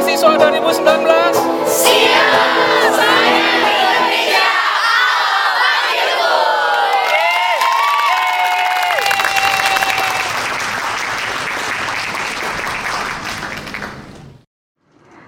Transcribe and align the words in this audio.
2019? 0.00 0.80
Siap, 1.68 2.32
saya 2.88 3.36
Indonesia. 3.52 4.46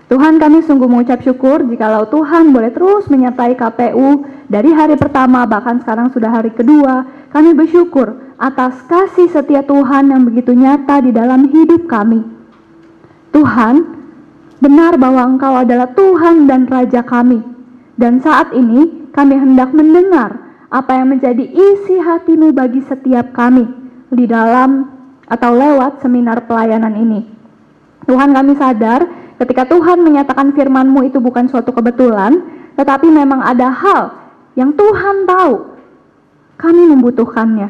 Tuhan 0.09 0.41
kami 0.41 0.65
sungguh 0.65 0.89
mengucap 0.89 1.21
syukur 1.21 1.69
jikalau 1.69 2.09
Tuhan 2.09 2.57
boleh 2.57 2.73
terus 2.73 3.13
menyertai 3.13 3.53
KPU 3.53 4.25
dari 4.49 4.73
hari 4.73 4.97
pertama 4.97 5.45
bahkan 5.45 5.85
sekarang 5.85 6.09
sudah 6.17 6.33
hari 6.33 6.49
kedua. 6.49 7.05
Kami 7.29 7.53
bersyukur 7.53 8.17
atas 8.41 8.81
kasih 8.89 9.29
setia 9.29 9.61
Tuhan 9.69 10.09
yang 10.09 10.25
begitu 10.25 10.57
nyata 10.57 11.05
di 11.05 11.13
dalam 11.13 11.53
hidup 11.53 11.85
kami. 11.89 12.25
Tuhan, 13.37 14.02
benar 14.63 14.95
bahwa 14.95 15.27
Engkau 15.27 15.59
adalah 15.59 15.91
Tuhan 15.91 16.47
dan 16.47 16.71
Raja 16.71 17.03
kami. 17.03 17.43
Dan 17.99 18.23
saat 18.23 18.55
ini 18.55 19.11
kami 19.11 19.35
hendak 19.37 19.75
mendengar 19.75 20.39
apa 20.73 20.97
yang 20.97 21.13
menjadi 21.13 21.43
isi 21.43 21.99
hatimu 22.01 22.55
bagi 22.55 22.81
setiap 22.87 23.35
kami 23.37 23.69
di 24.09 24.25
dalam 24.25 24.89
atau 25.27 25.51
lewat 25.53 26.01
seminar 26.01 26.47
pelayanan 26.47 26.95
ini. 26.97 27.21
Tuhan 28.09 28.33
kami 28.33 28.57
sadar 28.57 29.05
ketika 29.37 29.69
Tuhan 29.69 30.01
menyatakan 30.01 30.55
firman-Mu 30.55 31.11
itu 31.11 31.19
bukan 31.19 31.51
suatu 31.51 31.75
kebetulan, 31.75 32.41
tetapi 32.79 33.11
memang 33.11 33.45
ada 33.45 33.69
hal 33.69 34.03
yang 34.57 34.73
Tuhan 34.73 35.29
tahu 35.29 35.55
kami 36.57 36.83
membutuhkannya. 36.97 37.69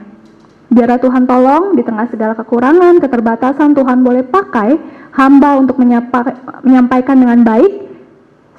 Biarlah 0.72 1.00
Tuhan 1.04 1.28
tolong 1.28 1.76
di 1.76 1.84
tengah 1.84 2.08
segala 2.08 2.32
kekurangan, 2.32 2.96
keterbatasan 2.96 3.76
Tuhan 3.76 4.00
boleh 4.00 4.24
pakai 4.24 4.80
hamba 5.12 5.60
untuk 5.60 5.76
menyampaikan 6.64 7.16
dengan 7.16 7.40
baik 7.44 7.72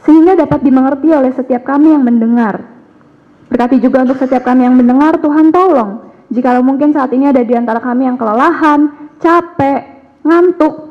sehingga 0.05 0.37
dapat 0.37 0.59
dimengerti 0.61 1.09
oleh 1.09 1.31
setiap 1.33 1.65
kami 1.65 1.95
yang 1.95 2.03
mendengar. 2.05 2.61
Berkati 3.49 3.77
juga 3.77 4.03
untuk 4.03 4.17
setiap 4.17 4.43
kami 4.45 4.65
yang 4.65 4.75
mendengar, 4.77 5.17
Tuhan 5.21 5.53
tolong. 5.53 6.09
Jikalau 6.33 6.65
mungkin 6.65 6.89
saat 6.89 7.13
ini 7.13 7.29
ada 7.29 7.45
di 7.45 7.53
antara 7.53 7.77
kami 7.77 8.09
yang 8.09 8.17
kelelahan, 8.17 9.11
capek, 9.21 9.85
ngantuk, 10.25 10.89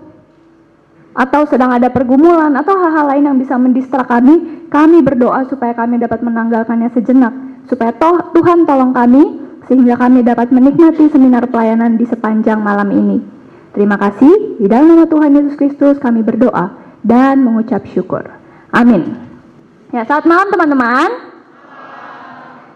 atau 1.13 1.45
sedang 1.45 1.75
ada 1.77 1.93
pergumulan 1.93 2.55
atau 2.57 2.73
hal-hal 2.79 3.13
lain 3.13 3.25
yang 3.29 3.37
bisa 3.37 3.59
mendistra 3.61 4.07
kami, 4.07 4.69
kami 4.73 5.05
berdoa 5.05 5.45
supaya 5.51 5.77
kami 5.77 6.01
dapat 6.01 6.25
menanggalkannya 6.25 6.89
sejenak, 6.95 7.35
supaya 7.69 7.93
toh, 7.93 8.33
Tuhan 8.33 8.65
tolong 8.65 8.97
kami 8.97 9.43
sehingga 9.69 9.99
kami 10.01 10.25
dapat 10.25 10.51
menikmati 10.51 11.13
seminar 11.13 11.47
pelayanan 11.51 12.01
di 12.01 12.07
sepanjang 12.09 12.63
malam 12.63 12.89
ini. 12.95 13.42
Terima 13.73 13.97
kasih, 13.97 14.61
di 14.61 14.69
dalam 14.69 14.93
nama 14.93 15.09
Tuhan 15.09 15.33
Yesus 15.33 15.57
Kristus 15.57 15.97
kami 15.97 16.21
berdoa 16.21 16.77
dan 17.01 17.41
mengucap 17.41 17.89
syukur. 17.89 18.21
Amin. 18.69 19.17
Ya, 19.89 20.05
saat 20.05 20.29
malam 20.29 20.53
teman-teman. 20.53 21.09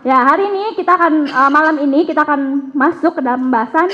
Ya, 0.08 0.24
hari 0.24 0.48
ini 0.48 0.72
kita 0.72 0.96
akan 0.96 1.28
uh, 1.28 1.50
malam 1.52 1.76
ini 1.84 2.08
kita 2.08 2.24
akan 2.24 2.72
masuk 2.72 3.18
ke 3.18 3.20
dalam 3.20 3.52
pembahasan 3.52 3.92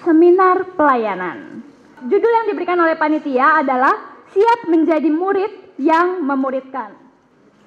seminar 0.00 0.72
pelayanan. 0.72 1.60
Judul 2.08 2.32
yang 2.32 2.46
diberikan 2.48 2.80
oleh 2.80 2.96
panitia 2.96 3.60
adalah 3.60 4.24
siap 4.32 4.72
menjadi 4.72 5.10
murid 5.12 5.76
yang 5.76 6.24
memuridkan. 6.24 6.96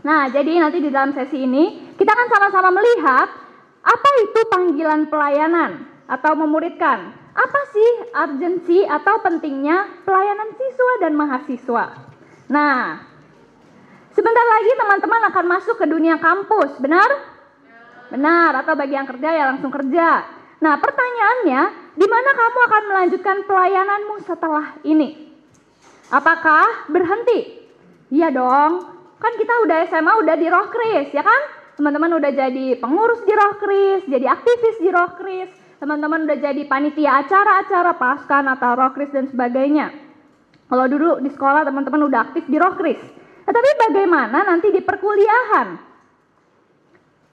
Nah, 0.01 0.25
jadi 0.33 0.57
nanti 0.57 0.81
di 0.81 0.89
dalam 0.89 1.13
sesi 1.13 1.45
ini 1.45 1.93
kita 2.01 2.09
akan 2.17 2.27
sama-sama 2.33 2.73
melihat 2.73 3.29
apa 3.85 4.09
itu 4.25 4.39
panggilan 4.49 5.05
pelayanan 5.05 5.85
atau 6.09 6.33
memuridkan? 6.33 7.20
Apa 7.31 7.59
sih 7.71 7.89
urgensi 8.11 8.83
atau 8.83 9.23
pentingnya 9.23 10.03
pelayanan 10.03 10.51
siswa 10.59 10.93
dan 10.99 11.13
mahasiswa? 11.15 11.85
Nah, 12.51 12.99
sebentar 14.11 14.45
lagi 14.45 14.71
teman-teman 14.75 15.21
akan 15.31 15.45
masuk 15.47 15.79
ke 15.79 15.87
dunia 15.87 16.19
kampus, 16.19 16.75
benar? 16.83 17.07
Benar, 18.11 18.59
atau 18.59 18.75
bagi 18.75 18.99
yang 18.99 19.07
kerja 19.07 19.29
ya 19.31 19.43
langsung 19.47 19.71
kerja. 19.71 20.27
Nah, 20.59 20.75
pertanyaannya, 20.77 21.95
di 21.95 22.07
mana 22.11 22.29
kamu 22.35 22.59
akan 22.67 22.83
melanjutkan 22.91 23.37
pelayananmu 23.47 24.15
setelah 24.27 24.75
ini? 24.83 25.31
Apakah 26.11 26.91
berhenti? 26.91 27.63
Iya 28.11 28.35
dong, 28.35 28.91
kan 29.23 29.33
kita 29.39 29.63
udah 29.63 29.77
SMA 29.87 30.13
udah 30.19 30.35
di 30.35 30.47
Rohkris, 30.51 31.15
ya 31.15 31.23
kan? 31.23 31.61
teman-teman 31.81 32.13
udah 32.21 32.29
jadi 32.29 32.77
pengurus 32.77 33.25
di 33.25 33.33
Rohkris, 33.33 34.05
jadi 34.05 34.29
aktivis 34.29 34.77
di 34.77 34.89
Rohkris, 34.93 35.49
teman-teman 35.81 36.29
udah 36.29 36.37
jadi 36.37 36.61
panitia 36.69 37.25
acara-acara 37.25 37.97
paskan 37.97 38.45
atau 38.53 38.77
Rohkris 38.77 39.09
dan 39.09 39.25
sebagainya. 39.25 39.89
Kalau 40.69 40.85
dulu 40.85 41.17
di 41.25 41.33
sekolah 41.33 41.65
teman-teman 41.65 42.05
udah 42.05 42.29
aktif 42.29 42.45
di 42.45 42.61
Rohkris. 42.61 43.01
Tetapi 43.49 43.69
bagaimana 43.89 44.45
nanti 44.45 44.69
di 44.69 44.77
perkuliahan? 44.85 45.89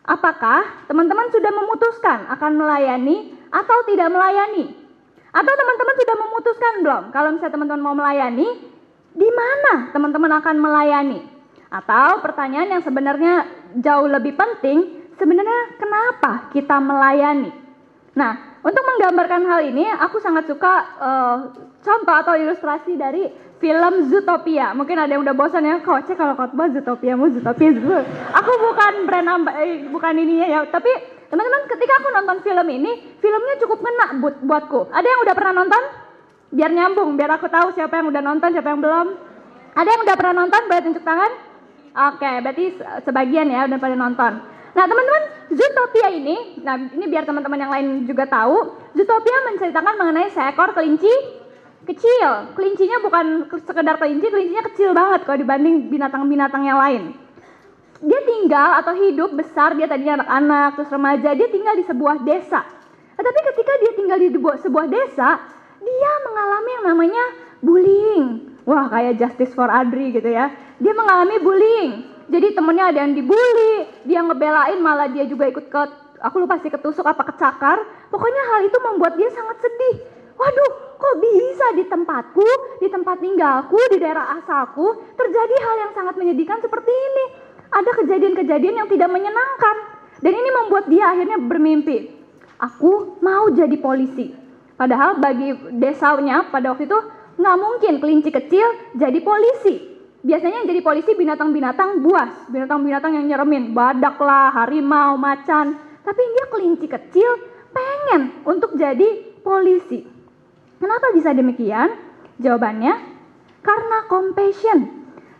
Apakah 0.09 0.89
teman-teman 0.89 1.29
sudah 1.29 1.53
memutuskan 1.53 2.33
akan 2.33 2.53
melayani 2.57 3.37
atau 3.53 3.85
tidak 3.85 4.09
melayani? 4.09 4.73
Atau 5.29 5.53
teman-teman 5.53 5.95
sudah 6.01 6.17
memutuskan 6.17 6.73
belum? 6.81 7.03
Kalau 7.13 7.29
misalnya 7.37 7.53
teman-teman 7.53 7.85
mau 7.85 7.95
melayani, 8.01 8.49
di 9.13 9.29
mana 9.29 9.93
teman-teman 9.93 10.33
akan 10.41 10.57
melayani? 10.57 11.21
Atau 11.69 12.25
pertanyaan 12.25 12.81
yang 12.81 12.83
sebenarnya 12.83 13.45
jauh 13.77 14.09
lebih 14.09 14.33
penting, 14.41 15.05
sebenarnya 15.21 15.77
kenapa 15.77 16.49
kita 16.49 16.81
melayani? 16.81 17.68
Nah, 18.17 18.61
untuk 18.65 18.83
menggambarkan 18.85 19.43
hal 19.45 19.61
ini, 19.69 19.85
aku 19.89 20.19
sangat 20.19 20.49
suka 20.49 20.73
uh, 20.99 21.37
contoh 21.83 22.15
atau 22.15 22.35
ilustrasi 22.35 22.97
dari 22.97 23.29
film 23.59 24.09
Zootopia. 24.11 24.73
Mungkin 24.75 24.97
ada 24.99 25.11
yang 25.15 25.23
udah 25.27 25.35
bosan 25.35 25.67
ya, 25.67 25.83
kok 25.83 26.07
cek 26.07 26.17
kalau 26.19 26.35
khotbah 26.39 26.71
Zootopia, 26.73 27.19
mau 27.19 27.31
Zootopia, 27.31 27.75
Zootopia. 27.75 28.07
Aku 28.35 28.53
bukan 28.59 28.93
brand 29.07 29.29
eh, 29.61 29.87
bukan 29.91 30.13
ininya 30.15 30.47
ya, 30.47 30.61
tapi 30.71 30.91
teman-teman 31.29 31.69
ketika 31.69 31.93
aku 32.01 32.09
nonton 32.15 32.37
film 32.43 32.67
ini, 32.71 33.19
filmnya 33.21 33.55
cukup 33.61 33.79
ngena 33.83 34.07
buat 34.23 34.37
buatku. 34.43 34.81
Ada 34.95 35.07
yang 35.07 35.21
udah 35.27 35.35
pernah 35.37 35.55
nonton? 35.63 35.83
Biar 36.49 36.71
nyambung, 36.73 37.11
biar 37.21 37.31
aku 37.37 37.47
tahu 37.53 37.77
siapa 37.77 38.01
yang 38.01 38.09
udah 38.09 38.23
nonton, 38.25 38.49
siapa 38.57 38.73
yang 38.73 38.81
belum. 38.81 39.07
Ada 39.77 39.89
yang 39.95 40.03
udah 40.09 40.17
pernah 40.17 40.35
nonton? 40.43 40.63
Boleh 40.65 40.83
tunjuk 40.83 41.05
tangan? 41.05 41.33
Oke, 41.99 42.31
berarti 42.41 42.65
sebagian 43.05 43.53
ya 43.53 43.67
udah 43.69 43.79
pada 43.79 43.97
nonton. 43.99 44.33
Nah 44.77 44.85
teman-teman, 44.85 45.23
Zootopia 45.49 46.09
ini, 46.13 46.61
nah 46.61 46.77
ini 46.77 47.05
biar 47.09 47.25
teman-teman 47.25 47.59
yang 47.59 47.73
lain 47.73 47.87
juga 48.05 48.29
tahu, 48.29 48.77
Zootopia 48.93 49.39
menceritakan 49.49 49.95
mengenai 49.97 50.29
seekor 50.33 50.77
kelinci 50.77 51.11
kecil. 51.89 52.53
Kelincinya 52.53 53.01
bukan 53.01 53.49
sekedar 53.65 53.97
kelinci, 53.97 54.29
kelincinya 54.29 54.65
kecil 54.73 54.93
banget 54.93 55.25
kalau 55.25 55.39
dibanding 55.41 55.89
binatang-binatang 55.89 56.63
yang 56.69 56.77
lain. 56.77 57.17
Dia 57.99 58.21
tinggal 58.23 58.79
atau 58.79 58.95
hidup 58.95 59.35
besar, 59.35 59.75
dia 59.75 59.91
tadinya 59.91 60.23
anak-anak, 60.23 60.69
terus 60.79 60.91
remaja, 60.93 61.31
dia 61.35 61.49
tinggal 61.51 61.75
di 61.75 61.85
sebuah 61.89 62.23
desa. 62.23 62.63
Tetapi 63.19 63.41
ketika 63.51 63.73
dia 63.83 63.93
tinggal 63.99 64.19
di 64.23 64.29
sebuah 64.39 64.87
desa, 64.87 65.29
dia 65.83 66.13
mengalami 66.23 66.71
yang 66.79 66.85
namanya 66.95 67.25
bullying. 67.59 68.25
Wah 68.69 68.87
kayak 68.93 69.19
Justice 69.19 69.57
for 69.57 69.67
Adri 69.67 70.13
gitu 70.13 70.29
ya 70.29 70.53
dia 70.79 70.93
mengalami 70.95 71.37
bullying. 71.43 71.91
Jadi 72.29 72.53
temennya 72.53 72.93
ada 72.93 72.99
yang 73.09 73.17
dibully, 73.17 73.89
dia 74.05 74.21
ngebelain 74.21 74.77
malah 74.85 75.09
dia 75.09 75.25
juga 75.25 75.49
ikut 75.49 75.73
ke, 75.73 75.81
aku 76.21 76.45
lupa 76.45 76.61
sih 76.61 76.69
ketusuk 76.69 77.09
apa 77.09 77.25
kecakar. 77.25 77.81
Pokoknya 78.13 78.43
hal 78.53 78.61
itu 78.69 78.79
membuat 78.85 79.17
dia 79.17 79.33
sangat 79.33 79.57
sedih. 79.65 80.05
Waduh, 80.37 80.71
kok 81.01 81.15
bisa 81.25 81.67
di 81.75 81.85
tempatku, 81.89 82.49
di 82.85 82.89
tempat 82.93 83.17
tinggalku, 83.19 83.81
di 83.91 83.99
daerah 83.99 84.39
asalku, 84.39 85.09
terjadi 85.17 85.55
hal 85.65 85.75
yang 85.89 85.93
sangat 85.97 86.15
menyedihkan 86.21 86.61
seperti 86.61 86.93
ini. 86.93 87.25
Ada 87.73 87.91
kejadian-kejadian 88.05 88.77
yang 88.85 88.89
tidak 88.93 89.09
menyenangkan. 89.09 89.77
Dan 90.21 90.33
ini 90.37 90.51
membuat 90.53 90.85
dia 90.93 91.11
akhirnya 91.17 91.41
bermimpi. 91.41 92.13
Aku 92.61 93.19
mau 93.25 93.49
jadi 93.51 93.75
polisi. 93.81 94.37
Padahal 94.77 95.17
bagi 95.19 95.57
desanya 95.81 96.47
pada 96.53 96.77
waktu 96.77 96.87
itu 96.87 96.99
nggak 97.39 97.57
mungkin 97.57 97.95
kelinci 98.03 98.31
kecil 98.35 98.67
jadi 98.99 99.19
polisi 99.23 99.88
biasanya 100.23 100.63
yang 100.65 100.69
jadi 100.69 100.81
polisi 100.83 101.11
binatang-binatang 101.15 102.03
buas, 102.03 102.49
binatang-binatang 102.51 103.15
yang 103.15 103.27
nyeremin, 103.27 103.75
badak 103.75 104.19
lah, 104.19 104.51
harimau, 104.55 105.15
macan. 105.15 105.79
Tapi 106.03 106.23
dia 106.35 106.45
kelinci 106.49 106.87
kecil 106.89 107.31
pengen 107.71 108.43
untuk 108.49 108.75
jadi 108.75 109.39
polisi. 109.45 110.03
Kenapa 110.79 111.13
bisa 111.13 111.35
demikian? 111.35 111.91
Jawabannya 112.39 112.95
karena 113.63 113.99
compassion. 114.07 114.79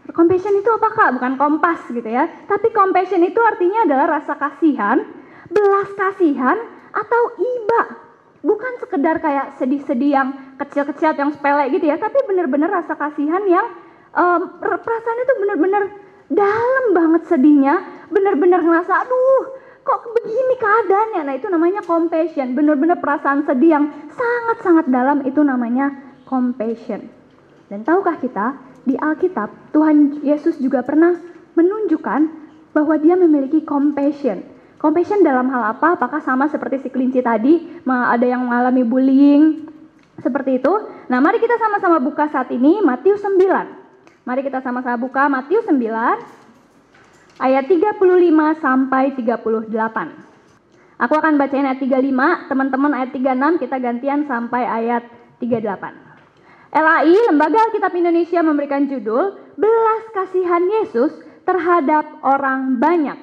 Compassion 0.09 0.57
itu 0.59 0.71
apa 0.73 0.89
kak? 0.93 1.11
Bukan 1.21 1.33
kompas 1.37 1.81
gitu 1.93 2.09
ya. 2.09 2.27
Tapi 2.49 2.73
compassion 2.75 3.23
itu 3.23 3.39
artinya 3.39 3.85
adalah 3.87 4.19
rasa 4.19 4.35
kasihan, 4.35 4.99
belas 5.53 5.89
kasihan, 5.95 6.57
atau 6.91 7.23
iba. 7.39 7.83
Bukan 8.43 8.73
sekedar 8.83 9.21
kayak 9.21 9.61
sedih-sedih 9.61 10.11
yang 10.15 10.29
kecil-kecil 10.57 11.13
yang 11.15 11.31
sepele 11.31 11.71
gitu 11.71 11.87
ya. 11.87 12.01
Tapi 12.01 12.19
benar-benar 12.25 12.83
rasa 12.83 12.97
kasihan 12.97 13.45
yang 13.47 13.67
um, 14.15 14.41
perasaan 14.61 15.19
itu 15.25 15.33
benar-benar 15.43 15.83
dalam 16.29 16.85
banget 16.93 17.23
sedihnya, 17.29 17.75
benar-benar 18.13 18.61
ngerasa, 18.61 19.05
aduh 19.05 19.59
kok 19.89 20.05
begini 20.13 20.55
keadaannya. 20.61 21.23
Nah 21.25 21.35
itu 21.41 21.49
namanya 21.49 21.81
compassion, 21.81 22.53
benar-benar 22.53 23.01
perasaan 23.01 23.49
sedih 23.49 23.81
yang 23.81 23.85
sangat-sangat 24.13 24.93
dalam 24.93 25.25
itu 25.25 25.41
namanya 25.41 25.93
compassion. 26.29 27.09
Dan 27.73 27.85
tahukah 27.85 28.21
kita, 28.21 28.61
di 28.85 28.97
Alkitab 28.97 29.73
Tuhan 29.73 30.25
Yesus 30.25 30.61
juga 30.61 30.85
pernah 30.85 31.17
menunjukkan 31.57 32.21
bahwa 32.77 32.95
dia 33.01 33.17
memiliki 33.17 33.65
compassion. 33.65 34.45
Compassion 34.79 35.25
dalam 35.25 35.51
hal 35.51 35.75
apa? 35.75 35.99
Apakah 35.99 36.23
sama 36.23 36.47
seperti 36.47 36.87
si 36.87 36.89
kelinci 36.89 37.25
tadi, 37.25 37.83
ada 37.89 38.25
yang 38.25 38.47
mengalami 38.47 38.87
bullying, 38.87 39.69
seperti 40.23 40.63
itu. 40.63 40.73
Nah, 41.11 41.19
mari 41.19 41.39
kita 41.43 41.59
sama-sama 41.59 41.99
buka 42.03 42.31
saat 42.31 42.51
ini 42.51 42.83
Matius 42.83 43.23
9. 43.23 43.78
Mari 44.29 44.45
kita 44.45 44.61
sama-sama 44.61 45.01
buka 45.01 45.25
Matius 45.25 45.65
9 45.65 45.73
ayat 47.41 47.65
35 47.65 47.97
sampai 48.61 49.17
38. 49.17 49.73
Aku 51.01 51.15
akan 51.17 51.41
bacain 51.41 51.65
ayat 51.65 51.81
35, 51.81 52.53
teman-teman 52.53 52.93
ayat 52.93 53.17
36 53.17 53.65
kita 53.65 53.81
gantian 53.81 54.29
sampai 54.29 54.69
ayat 54.69 55.09
38. 55.41 56.77
LAI, 56.77 57.17
Lembaga 57.33 57.73
Alkitab 57.73 57.97
Indonesia 57.97 58.45
memberikan 58.45 58.85
judul 58.85 59.33
Belas 59.57 60.05
Kasihan 60.13 60.61
Yesus 60.77 61.17
terhadap 61.49 62.21
orang 62.21 62.77
banyak. 62.77 63.17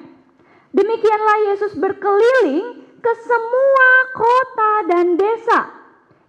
Demikianlah 0.74 1.54
Yesus 1.54 1.78
berkeliling 1.78 2.82
ke 2.98 3.12
semua 3.22 3.90
kota 4.10 4.72
dan 4.90 5.14
desa. 5.14 5.70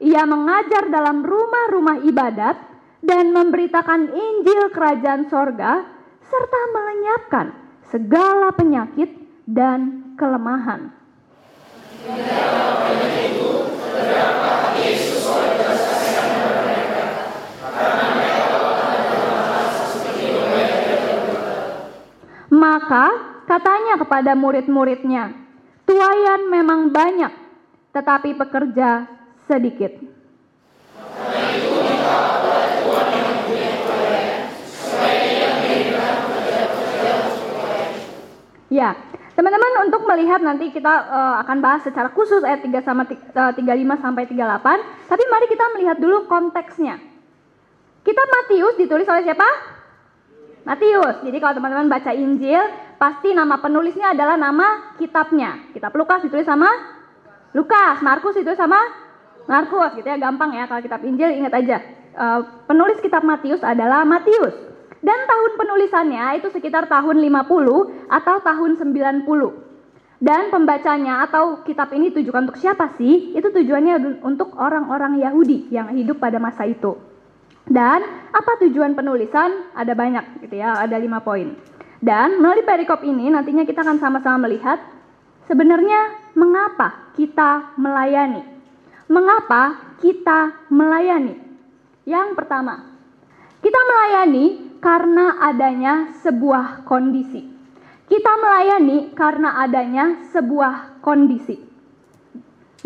Ia 0.05 0.21
mengajar 0.29 0.93
dalam 0.93 1.25
rumah-rumah 1.25 2.05
ibadat 2.05 2.66
dan 3.01 3.29
memberitakan 3.33 4.09
Injil 4.09 4.73
Kerajaan 4.73 5.29
Sorga 5.29 5.85
serta 6.25 6.61
melenyapkan 6.73 7.47
segala 7.87 8.51
penyakit 8.51 9.09
dan 9.47 10.13
kelemahan. 10.19 10.91
Maka 22.47 23.05
katanya 23.45 24.01
kepada 24.01 24.31
murid-muridnya, 24.33 25.35
tuayan 25.85 26.49
memang 26.49 26.89
banyak, 26.89 27.29
tetapi 27.93 28.33
pekerja 28.33 29.05
sedikit. 29.45 30.16
Ya, 38.67 38.99
teman-teman 39.31 39.87
untuk 39.87 40.03
melihat 40.03 40.43
nanti 40.43 40.67
kita 40.75 40.91
uh, 41.07 41.35
akan 41.39 41.63
bahas 41.63 41.87
secara 41.87 42.11
khusus 42.11 42.43
ayat 42.43 42.67
3 42.67 42.83
sama 42.83 43.07
35 43.07 43.55
eh, 43.55 43.99
sampai 44.03 44.23
38, 44.27 45.07
tapi 45.07 45.23
mari 45.31 45.45
kita 45.47 45.65
melihat 45.71 45.97
dulu 46.03 46.27
konteksnya. 46.27 46.99
Kita 48.03 48.23
Matius 48.27 48.75
ditulis 48.75 49.07
oleh 49.07 49.23
siapa? 49.23 49.47
Matius. 50.67 51.23
Jadi 51.23 51.37
kalau 51.39 51.55
teman-teman 51.55 51.87
baca 51.87 52.11
Injil, 52.11 52.59
pasti 52.99 53.31
nama 53.31 53.55
penulisnya 53.63 54.11
adalah 54.11 54.35
nama 54.35 54.95
kitabnya. 54.99 55.71
Kitab 55.71 55.95
Lukas 55.95 56.27
ditulis 56.27 56.43
sama 56.43 56.67
Lukas, 57.55 58.03
Markus 58.03 58.35
ditulis 58.35 58.59
sama 58.59 58.79
Markus 59.47 59.95
gitu 59.95 60.03
ya, 60.03 60.19
gampang 60.19 60.51
ya 60.51 60.67
kalau 60.67 60.83
kitab 60.83 60.99
Injil 61.07 61.31
ingat 61.39 61.55
aja. 61.55 61.79
Uh, 62.19 62.43
penulis 62.67 62.99
kitab 62.99 63.23
Matius 63.23 63.63
adalah 63.63 64.03
Matius. 64.03 64.66
Dan 65.01 65.19
tahun 65.29 65.51
penulisannya 65.61 66.41
itu 66.41 66.49
sekitar 66.49 66.89
tahun 66.89 67.21
50 67.21 68.09
atau 68.09 68.35
tahun 68.41 68.71
90. 68.81 69.67
Dan 70.17 70.49
pembacanya 70.49 71.29
atau 71.29 71.61
kitab 71.61 71.93
ini 71.93 72.09
tujukan 72.09 72.49
untuk 72.49 72.57
siapa 72.57 72.97
sih? 72.97 73.37
Itu 73.37 73.53
tujuannya 73.53 74.25
untuk 74.25 74.57
orang-orang 74.57 75.21
Yahudi 75.21 75.69
yang 75.69 75.93
hidup 75.93 76.17
pada 76.17 76.41
masa 76.41 76.65
itu. 76.65 76.97
Dan 77.69 78.01
apa 78.33 78.51
tujuan 78.65 78.97
penulisan? 78.97 79.69
Ada 79.77 79.93
banyak 79.93 80.47
gitu 80.47 80.57
ya, 80.57 80.81
ada 80.81 80.97
lima 80.97 81.21
poin. 81.21 81.53
Dan 82.01 82.41
melalui 82.41 82.65
perikop 82.65 83.05
ini 83.05 83.29
nantinya 83.29 83.61
kita 83.61 83.85
akan 83.85 84.01
sama-sama 84.01 84.49
melihat 84.49 84.81
sebenarnya 85.45 86.33
mengapa 86.33 87.13
kita 87.13 87.77
melayani. 87.77 88.41
Mengapa 89.05 89.93
kita 90.01 90.65
melayani? 90.73 91.37
Yang 92.07 92.33
pertama, 92.33 92.87
kita 93.61 93.79
melayani 93.83 94.66
karena 94.87 95.35
adanya 95.43 96.15
sebuah 96.23 96.87
kondisi. 96.87 97.43
Kita 98.07 98.31
melayani 98.39 99.11
karena 99.11 99.59
adanya 99.59 100.23
sebuah 100.31 101.03
kondisi. 101.03 101.59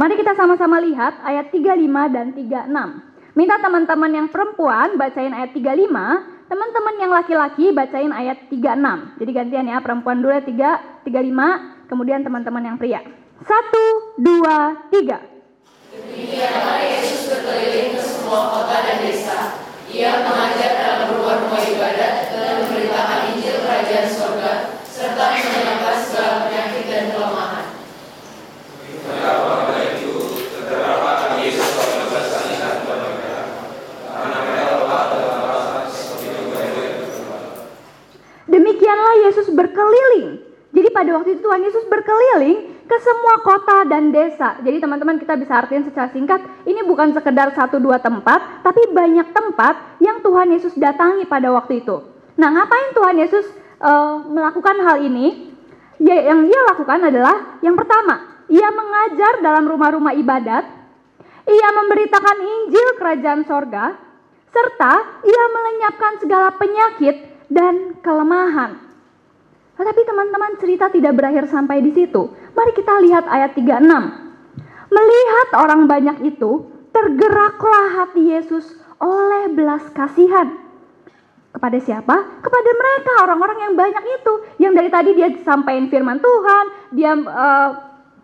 Mari 0.01 0.17
kita 0.17 0.33
sama-sama 0.33 0.81
lihat 0.81 1.21
ayat 1.21 1.53
35 1.53 2.09
dan 2.09 2.33
36. 2.33 3.37
Minta 3.37 3.61
teman-teman 3.61 4.11
yang 4.17 4.27
perempuan 4.33 4.97
bacain 4.97 5.29
ayat 5.29 5.53
35, 5.53 6.49
teman-teman 6.49 6.95
yang 6.97 7.11
laki-laki 7.13 7.69
bacain 7.69 8.09
ayat 8.09 8.49
36. 8.49 9.21
Jadi 9.21 9.31
gantian 9.37 9.69
ya, 9.69 9.77
perempuan 9.77 10.25
dulu 10.25 10.33
3, 10.33 11.05
35, 11.05 11.85
kemudian 11.85 12.25
teman-teman 12.25 12.65
yang 12.65 12.77
pria. 12.81 13.05
Satu, 13.45 14.17
dua, 14.17 14.89
tiga. 14.89 15.21
Demikianlah 15.93 16.81
Yesus 16.81 17.29
berkeliling 17.29 17.93
ke 17.93 18.01
semua 18.01 18.41
kota 18.57 18.77
dan 18.89 18.97
desa. 19.05 19.69
Ia 19.91 20.23
mengajar 20.23 20.71
dalam 20.79 21.19
rumah-rumah 21.19 21.67
ibadat 21.67 22.31
dan 22.31 22.63
memberitakan 22.63 23.35
Injil 23.35 23.59
Kerajaan 23.59 24.07
Surga 24.07 24.79
serta 24.87 25.35
menyembuhkan 25.35 25.97
segala 25.99 26.47
penyakit 26.47 26.83
dan 26.87 27.03
kelemahan. 27.11 27.65
Demikianlah 38.47 39.15
Yesus 39.27 39.47
berkeliling. 39.51 40.39
Jadi 40.71 40.87
pada 40.95 41.19
waktu 41.19 41.35
itu 41.35 41.43
Tuhan 41.43 41.67
Yesus 41.67 41.83
berkeliling 41.91 42.70
ke 42.91 42.97
semua 42.99 43.39
kota 43.39 43.87
dan 43.87 44.11
desa. 44.11 44.59
Jadi 44.59 44.83
teman-teman 44.83 45.15
kita 45.15 45.39
bisa 45.39 45.63
artikan 45.63 45.87
secara 45.87 46.11
singkat, 46.11 46.43
ini 46.67 46.83
bukan 46.83 47.15
sekedar 47.15 47.55
satu 47.55 47.79
dua 47.79 48.03
tempat, 48.03 48.59
tapi 48.67 48.91
banyak 48.91 49.31
tempat 49.31 49.95
yang 50.03 50.19
Tuhan 50.19 50.51
Yesus 50.51 50.75
datangi 50.75 51.23
pada 51.23 51.55
waktu 51.55 51.79
itu. 51.79 52.03
Nah, 52.35 52.51
ngapain 52.51 52.91
Tuhan 52.91 53.15
Yesus 53.15 53.47
uh, 53.79 54.27
melakukan 54.27 54.75
hal 54.83 55.07
ini? 55.07 55.55
Ya, 56.03 56.35
yang 56.35 56.43
dia 56.43 56.59
lakukan 56.67 56.99
adalah 56.99 57.63
yang 57.63 57.79
pertama, 57.79 58.43
ia 58.51 58.67
mengajar 58.67 59.39
dalam 59.39 59.71
rumah-rumah 59.71 60.11
ibadat, 60.11 60.67
ia 61.47 61.67
memberitakan 61.71 62.37
Injil 62.43 62.87
kerajaan 62.99 63.47
sorga, 63.47 63.95
serta 64.51 64.93
ia 65.23 65.43
melenyapkan 65.47 66.19
segala 66.19 66.51
penyakit 66.59 67.15
dan 67.47 67.95
kelemahan. 68.03 68.90
Tetapi 69.75 70.01
teman-teman 70.03 70.51
cerita 70.59 70.91
tidak 70.91 71.15
berakhir 71.15 71.47
sampai 71.47 71.79
di 71.79 71.91
situ. 71.95 72.31
Mari 72.53 72.71
kita 72.75 72.93
lihat 73.01 73.25
ayat 73.27 73.55
36. 73.55 74.31
Melihat 74.91 75.47
orang 75.55 75.87
banyak 75.87 76.17
itu, 76.27 76.67
tergeraklah 76.91 78.03
hati 78.03 78.35
Yesus 78.35 78.75
oleh 78.99 79.49
belas 79.55 79.87
kasihan. 79.95 80.51
Kepada 81.51 81.79
siapa? 81.83 82.15
Kepada 82.39 82.69
mereka, 82.75 83.11
orang-orang 83.27 83.59
yang 83.59 83.73
banyak 83.75 84.03
itu. 84.19 84.33
Yang 84.59 84.73
dari 84.79 84.89
tadi 84.91 85.09
dia 85.15 85.29
sampaikan 85.43 85.87
firman 85.91 86.19
Tuhan, 86.19 86.65
dia 86.95 87.11
uh, 87.15 87.69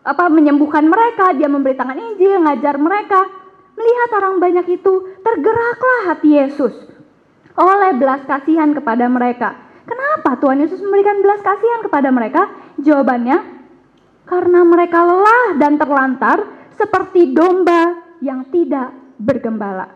apa 0.07 0.25
menyembuhkan 0.31 0.87
mereka, 0.87 1.35
dia 1.35 1.51
memberitakan 1.51 1.95
Injil, 1.95 2.39
ngajar 2.43 2.79
mereka. 2.79 3.27
Melihat 3.75 4.09
orang 4.19 4.39
banyak 4.39 4.79
itu, 4.79 4.93
tergeraklah 5.23 5.99
hati 6.11 6.39
Yesus 6.39 6.75
oleh 7.57 7.91
belas 7.97 8.23
kasihan 8.23 8.71
kepada 8.71 9.09
mereka. 9.09 9.66
Kenapa 9.88 10.36
Tuhan 10.44 10.60
Yesus 10.60 10.84
memberikan 10.84 11.24
belas 11.24 11.39
kasihan 11.39 11.79
kepada 11.79 12.12
mereka? 12.12 12.51
Jawabannya, 12.84 13.39
karena 14.27 14.60
mereka 14.67 15.00
lelah 15.08 15.56
dan 15.56 15.79
terlantar 15.79 16.44
seperti 16.75 17.32
domba 17.32 17.96
yang 18.20 18.44
tidak 18.51 18.91
bergembala. 19.15 19.88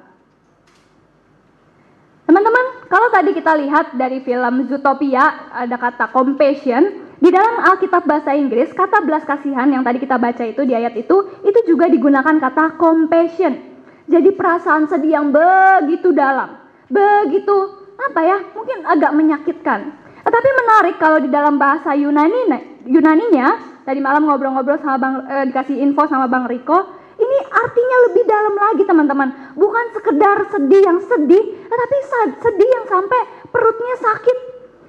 Teman-teman, 2.24 2.88
kalau 2.88 3.12
tadi 3.12 3.36
kita 3.36 3.52
lihat 3.60 4.00
dari 4.00 4.24
film 4.24 4.64
Zootopia 4.72 5.52
ada 5.52 5.76
kata 5.76 6.16
compassion, 6.16 7.12
di 7.20 7.28
dalam 7.28 7.60
Alkitab 7.60 8.08
bahasa 8.08 8.32
Inggris 8.32 8.72
kata 8.72 9.04
belas 9.04 9.28
kasihan 9.28 9.68
yang 9.68 9.84
tadi 9.84 10.00
kita 10.00 10.16
baca 10.16 10.42
itu 10.48 10.64
di 10.64 10.72
ayat 10.72 10.96
itu, 10.96 11.28
itu 11.44 11.60
juga 11.68 11.92
digunakan 11.92 12.40
kata 12.40 12.80
compassion. 12.80 13.60
Jadi 14.08 14.32
perasaan 14.32 14.88
sedih 14.88 15.20
yang 15.20 15.28
begitu 15.36 16.16
dalam, 16.16 16.56
begitu 16.88 17.81
apa 18.10 18.22
ya, 18.26 18.38
mungkin 18.58 18.78
agak 18.88 19.12
menyakitkan. 19.14 19.80
Tetapi 20.22 20.50
menarik 20.66 20.96
kalau 21.02 21.18
di 21.18 21.30
dalam 21.30 21.58
bahasa 21.58 21.98
Yunani 21.98 22.50
Yunaninya 22.86 23.82
tadi 23.86 23.98
malam 24.02 24.26
ngobrol-ngobrol 24.30 24.78
sama 24.82 24.98
Bang 25.02 25.16
eh, 25.26 25.46
dikasih 25.50 25.82
info 25.82 26.06
sama 26.06 26.30
Bang 26.30 26.46
Riko, 26.46 26.78
ini 27.22 27.38
artinya 27.50 27.98
lebih 28.10 28.24
dalam 28.26 28.54
lagi 28.58 28.84
teman-teman. 28.86 29.30
Bukan 29.54 29.86
sekedar 29.94 30.38
sedih 30.50 30.82
yang 30.82 31.00
sedih, 31.02 31.44
tetapi 31.70 31.98
sedih 32.42 32.70
yang 32.70 32.86
sampai 32.90 33.22
perutnya 33.50 33.96
sakit. 34.02 34.38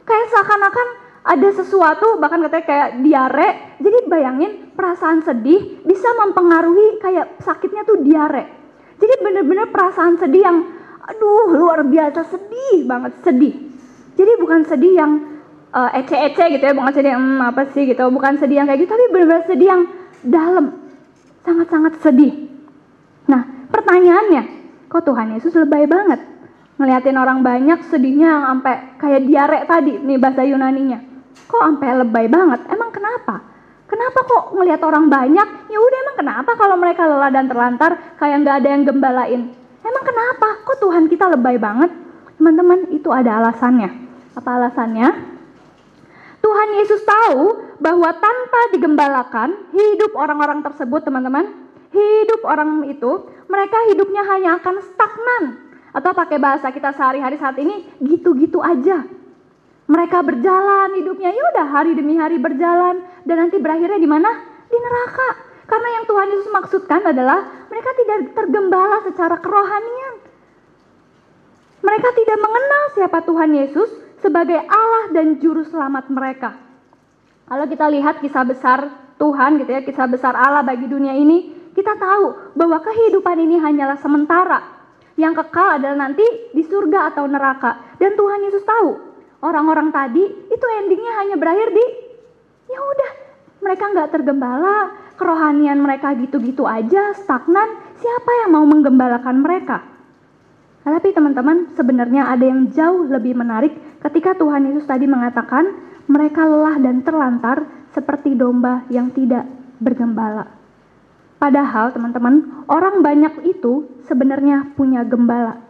Kayak 0.03 0.27
seakan-akan 0.35 0.89
ada 1.23 1.49
sesuatu 1.55 2.19
bahkan 2.19 2.43
katanya 2.43 2.65
kayak 2.67 2.89
diare. 3.05 3.49
Jadi 3.79 3.99
bayangin 4.11 4.53
perasaan 4.75 5.23
sedih 5.23 5.85
bisa 5.87 6.09
mempengaruhi 6.19 6.99
kayak 6.99 7.39
sakitnya 7.45 7.87
tuh 7.87 8.03
diare. 8.03 8.45
Jadi 8.99 9.15
bener-bener 9.19 9.67
perasaan 9.71 10.19
sedih 10.19 10.43
yang 10.43 10.59
aduh 11.03 11.51
luar 11.59 11.83
biasa 11.83 12.27
sedih 12.31 12.87
banget 12.87 13.13
sedih. 13.27 13.55
Jadi 14.13 14.33
bukan 14.39 14.63
sedih 14.69 14.93
yang 14.95 15.13
uh, 15.73 15.91
ece-ece 15.97 16.53
gitu 16.53 16.65
ya, 16.65 16.75
bukan 16.77 16.93
sedih 16.93 17.11
yang 17.17 17.25
hmm, 17.25 17.49
apa 17.49 17.63
sih 17.73 17.89
gitu, 17.89 18.05
bukan 18.13 18.37
sedih 18.39 18.63
yang 18.63 18.67
kayak 18.69 18.85
gitu, 18.85 18.93
tapi 18.93 19.07
benar-benar 19.11 19.45
sedih 19.49 19.69
yang 19.69 19.83
dalam, 20.23 20.67
sangat-sangat 21.43 21.93
sedih. 22.05 22.33
Nah, 23.27 23.43
pertanyaannya, 23.73 24.43
kok 24.93 25.03
Tuhan 25.09 25.35
Yesus 25.35 25.57
lebay 25.57 25.89
banget? 25.89 26.21
Ngeliatin 26.77 27.17
orang 27.19 27.41
banyak 27.41 27.89
sedihnya 27.89 28.29
yang 28.29 28.45
sampai 28.49 28.75
kayak 29.01 29.23
diare 29.29 29.59
tadi 29.65 29.93
nih 29.97 30.19
bahasa 30.19 30.43
Yunaninya. 30.45 30.99
Kok 31.49 31.63
sampai 31.63 31.89
lebay 32.05 32.27
banget? 32.29 32.61
Emang 32.69 32.91
kenapa? 32.93 33.45
Kenapa 33.89 34.25
kok 34.25 34.57
ngelihat 34.57 34.81
orang 34.89 35.13
banyak? 35.13 35.49
Ya 35.69 35.79
udah 35.79 35.99
emang 36.01 36.17
kenapa 36.17 36.51
kalau 36.57 36.81
mereka 36.81 37.05
lelah 37.05 37.29
dan 37.29 37.45
terlantar 37.45 38.17
kayak 38.17 38.41
nggak 38.41 38.57
ada 38.65 38.69
yang 38.73 38.83
gembalain? 38.89 39.43
Emang 39.83 40.05
kenapa? 40.07 40.49
Kok 40.63 40.79
Tuhan 40.79 41.05
kita 41.11 41.27
lebay 41.35 41.59
banget? 41.59 41.91
Teman-teman, 42.39 42.91
itu 42.95 43.11
ada 43.11 43.43
alasannya. 43.43 43.91
Apa 44.39 44.51
alasannya? 44.59 45.09
Tuhan 46.43 46.69
Yesus 46.83 47.03
tahu 47.07 47.39
bahwa 47.79 48.11
tanpa 48.19 48.61
digembalakan, 48.75 49.71
hidup 49.75 50.15
orang-orang 50.19 50.63
tersebut, 50.63 51.07
teman-teman, 51.07 51.51
hidup 51.95 52.43
orang 52.43 52.83
itu, 52.91 53.31
mereka 53.47 53.79
hidupnya 53.91 54.27
hanya 54.27 54.59
akan 54.59 54.83
stagnan. 54.83 55.45
Atau 55.93 56.11
pakai 56.17 56.41
bahasa 56.41 56.73
kita 56.73 56.91
sehari-hari 56.95 57.39
saat 57.39 57.59
ini, 57.63 57.87
gitu-gitu 58.03 58.59
aja. 58.59 59.07
Mereka 59.87 60.25
berjalan 60.25 60.95
hidupnya, 60.99 61.31
ya 61.35 61.43
udah 61.53 61.67
hari 61.69 61.93
demi 61.93 62.17
hari 62.17 62.39
berjalan, 62.39 63.03
dan 63.27 63.37
nanti 63.47 63.59
berakhirnya 63.59 64.01
di 64.01 64.09
mana? 64.09 64.31
Di 64.67 64.79
neraka. 64.79 65.52
Karena 65.73 65.89
yang 65.89 66.05
Tuhan 66.05 66.29
Yesus 66.37 66.49
maksudkan 66.53 67.01
adalah 67.01 67.65
mereka 67.73 67.97
tidak 67.97 68.37
tergembala 68.37 69.01
secara 69.09 69.41
kerohanian. 69.41 70.21
Mereka 71.81 72.09
tidak 72.13 72.39
mengenal 72.45 72.83
siapa 72.93 73.19
Tuhan 73.25 73.51
Yesus 73.57 73.89
sebagai 74.21 74.61
Allah 74.69 75.17
dan 75.17 75.41
juru 75.41 75.65
selamat 75.65 76.13
mereka. 76.13 76.61
Kalau 77.49 77.65
kita 77.65 77.89
lihat 77.89 78.21
kisah 78.21 78.45
besar 78.45 78.85
Tuhan 79.17 79.65
gitu 79.65 79.73
ya, 79.73 79.81
kisah 79.81 80.05
besar 80.13 80.37
Allah 80.37 80.61
bagi 80.61 80.93
dunia 80.93 81.17
ini, 81.17 81.73
kita 81.73 81.97
tahu 81.97 82.53
bahwa 82.53 82.77
kehidupan 82.85 83.41
ini 83.41 83.57
hanyalah 83.57 83.97
sementara. 83.97 84.61
Yang 85.17 85.41
kekal 85.41 85.81
adalah 85.81 86.05
nanti 86.05 86.25
di 86.53 86.63
surga 86.69 87.17
atau 87.17 87.25
neraka. 87.25 87.97
Dan 87.97 88.13
Tuhan 88.13 88.45
Yesus 88.45 88.61
tahu, 88.61 88.91
orang-orang 89.41 89.89
tadi 89.89 90.25
itu 90.53 90.67
endingnya 90.85 91.13
hanya 91.25 91.41
berakhir 91.41 91.73
di 91.73 91.87
ya 92.69 92.77
udah 92.77 93.11
mereka 93.63 93.85
nggak 93.89 94.11
tergembala, 94.11 95.02
kerohanian 95.23 95.79
mereka 95.79 96.19
gitu-gitu 96.19 96.67
aja, 96.67 97.15
stagnan. 97.15 97.95
Siapa 98.03 98.31
yang 98.43 98.59
mau 98.59 98.67
menggembalakan 98.67 99.39
mereka? 99.39 99.87
Tapi 100.83 101.15
teman-teman, 101.15 101.71
sebenarnya 101.79 102.27
ada 102.27 102.43
yang 102.43 102.75
jauh 102.75 103.07
lebih 103.07 103.39
menarik 103.39 103.71
ketika 104.03 104.35
Tuhan 104.35 104.67
Yesus 104.67 104.83
tadi 104.91 105.07
mengatakan 105.07 105.71
mereka 106.11 106.43
lelah 106.43 106.83
dan 106.83 107.07
terlantar 107.07 107.63
seperti 107.95 108.35
domba 108.35 108.83
yang 108.91 109.15
tidak 109.15 109.47
bergembala. 109.79 110.51
Padahal 111.39 111.95
teman-teman, 111.95 112.67
orang 112.67 112.99
banyak 112.99 113.47
itu 113.47 114.03
sebenarnya 114.11 114.75
punya 114.75 115.07
gembala. 115.07 115.63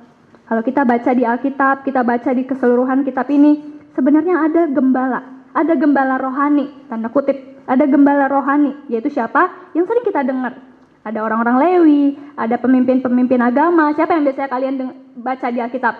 Kalau 0.49 0.65
kita 0.65 0.89
baca 0.89 1.13
di 1.13 1.29
Alkitab, 1.29 1.85
kita 1.85 2.01
baca 2.01 2.31
di 2.33 2.49
keseluruhan 2.49 3.05
kitab 3.05 3.29
ini, 3.29 3.61
sebenarnya 3.93 4.49
ada 4.49 4.63
gembala. 4.73 5.21
Ada 5.53 5.77
gembala 5.77 6.17
rohani, 6.17 6.89
tanda 6.89 7.13
kutip. 7.13 7.52
Ada 7.67 7.87
gembala 7.87 8.27
rohani, 8.27 8.75
yaitu 8.91 9.09
siapa? 9.09 9.71
Yang 9.73 9.95
sering 9.95 10.05
kita 10.07 10.21
dengar, 10.27 10.59
ada 11.03 11.19
orang-orang 11.23 11.57
Lewi, 11.59 12.05
ada 12.39 12.59
pemimpin-pemimpin 12.59 13.43
agama. 13.43 13.91
Siapa 13.95 14.15
yang 14.15 14.23
biasanya 14.27 14.51
kalian 14.51 14.75
baca 15.19 15.47
di 15.51 15.59
Alkitab? 15.59 15.95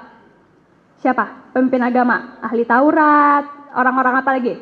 Siapa? 1.03 1.55
Pemimpin 1.55 1.83
agama, 1.83 2.39
ahli 2.39 2.63
Taurat, 2.63 3.75
orang-orang 3.75 4.15
apa 4.23 4.31
lagi? 4.31 4.55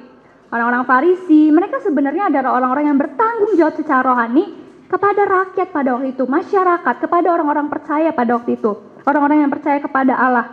Orang-orang 0.50 0.82
Farisi. 0.88 1.52
Mereka 1.52 1.84
sebenarnya 1.84 2.32
adalah 2.32 2.56
orang-orang 2.56 2.88
yang 2.88 2.98
bertanggung 2.98 3.52
jawab 3.60 3.76
secara 3.76 4.02
rohani 4.02 4.56
kepada 4.90 5.22
rakyat 5.22 5.68
pada 5.70 5.94
waktu 5.94 6.16
itu, 6.16 6.24
masyarakat, 6.26 6.94
kepada 6.98 7.28
orang-orang 7.30 7.70
percaya 7.70 8.10
pada 8.10 8.34
waktu 8.34 8.58
itu, 8.58 8.74
orang-orang 9.06 9.46
yang 9.46 9.52
percaya 9.52 9.78
kepada 9.78 10.18
Allah. 10.18 10.46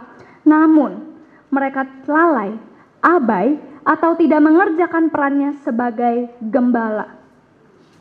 Namun, 0.45 1.17
mereka 1.49 1.89
lalai, 2.05 2.53
abai, 3.01 3.57
atau 3.87 4.19
tidak 4.19 4.43
mengerjakan 4.43 5.07
perannya 5.07 5.55
sebagai 5.63 6.27
gembala. 6.43 7.15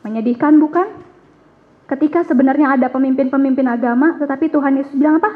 Menyedihkan 0.03 0.59
bukan? 0.59 1.07
Ketika 1.87 2.27
sebenarnya 2.27 2.75
ada 2.75 2.91
pemimpin-pemimpin 2.91 3.63
agama, 3.63 4.19
tetapi 4.19 4.51
Tuhan 4.51 4.83
Yesus 4.83 4.91
bilang 4.99 5.23
apa? 5.23 5.31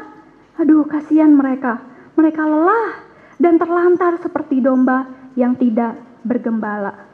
Aduh, 0.60 0.84
kasihan 0.84 1.32
mereka. 1.32 1.80
Mereka 2.12 2.44
lelah 2.44 3.00
dan 3.40 3.56
terlantar 3.56 4.20
seperti 4.20 4.60
domba 4.60 5.08
yang 5.32 5.56
tidak 5.56 5.96
bergembala. 6.20 7.08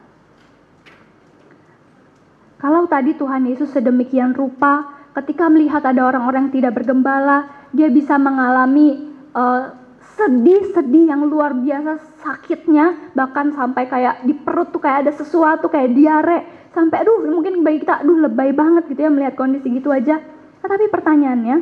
Kalau 2.59 2.83
tadi 2.91 3.15
Tuhan 3.15 3.47
Yesus 3.47 3.71
sedemikian 3.71 4.35
rupa, 4.35 5.07
ketika 5.15 5.47
melihat 5.47 5.79
ada 5.87 6.11
orang-orang 6.11 6.51
tidak 6.51 6.75
bergembala, 6.75 7.47
dia 7.71 7.87
bisa 7.87 8.19
mengalami 8.19 9.15
uh, 9.31 9.71
sedih-sedih 10.19 11.07
yang 11.07 11.23
luar 11.31 11.55
biasa 11.55 12.19
sakitnya, 12.19 13.15
bahkan 13.15 13.55
sampai 13.55 13.87
kayak 13.87 14.27
di 14.27 14.35
perut 14.35 14.75
tuh 14.75 14.83
kayak 14.83 15.07
ada 15.07 15.11
sesuatu 15.15 15.71
kayak 15.71 15.95
diare, 15.95 16.39
sampai 16.75 17.07
aduh 17.07 17.23
mungkin 17.31 17.63
bagi 17.63 17.87
kita 17.87 18.03
aduh 18.03 18.27
lebay 18.27 18.51
banget 18.51 18.91
gitu 18.91 19.07
ya 19.07 19.11
melihat 19.11 19.39
kondisi 19.39 19.71
gitu 19.71 19.87
aja. 19.95 20.19
Tetapi 20.59 20.91
pertanyaannya, 20.91 21.57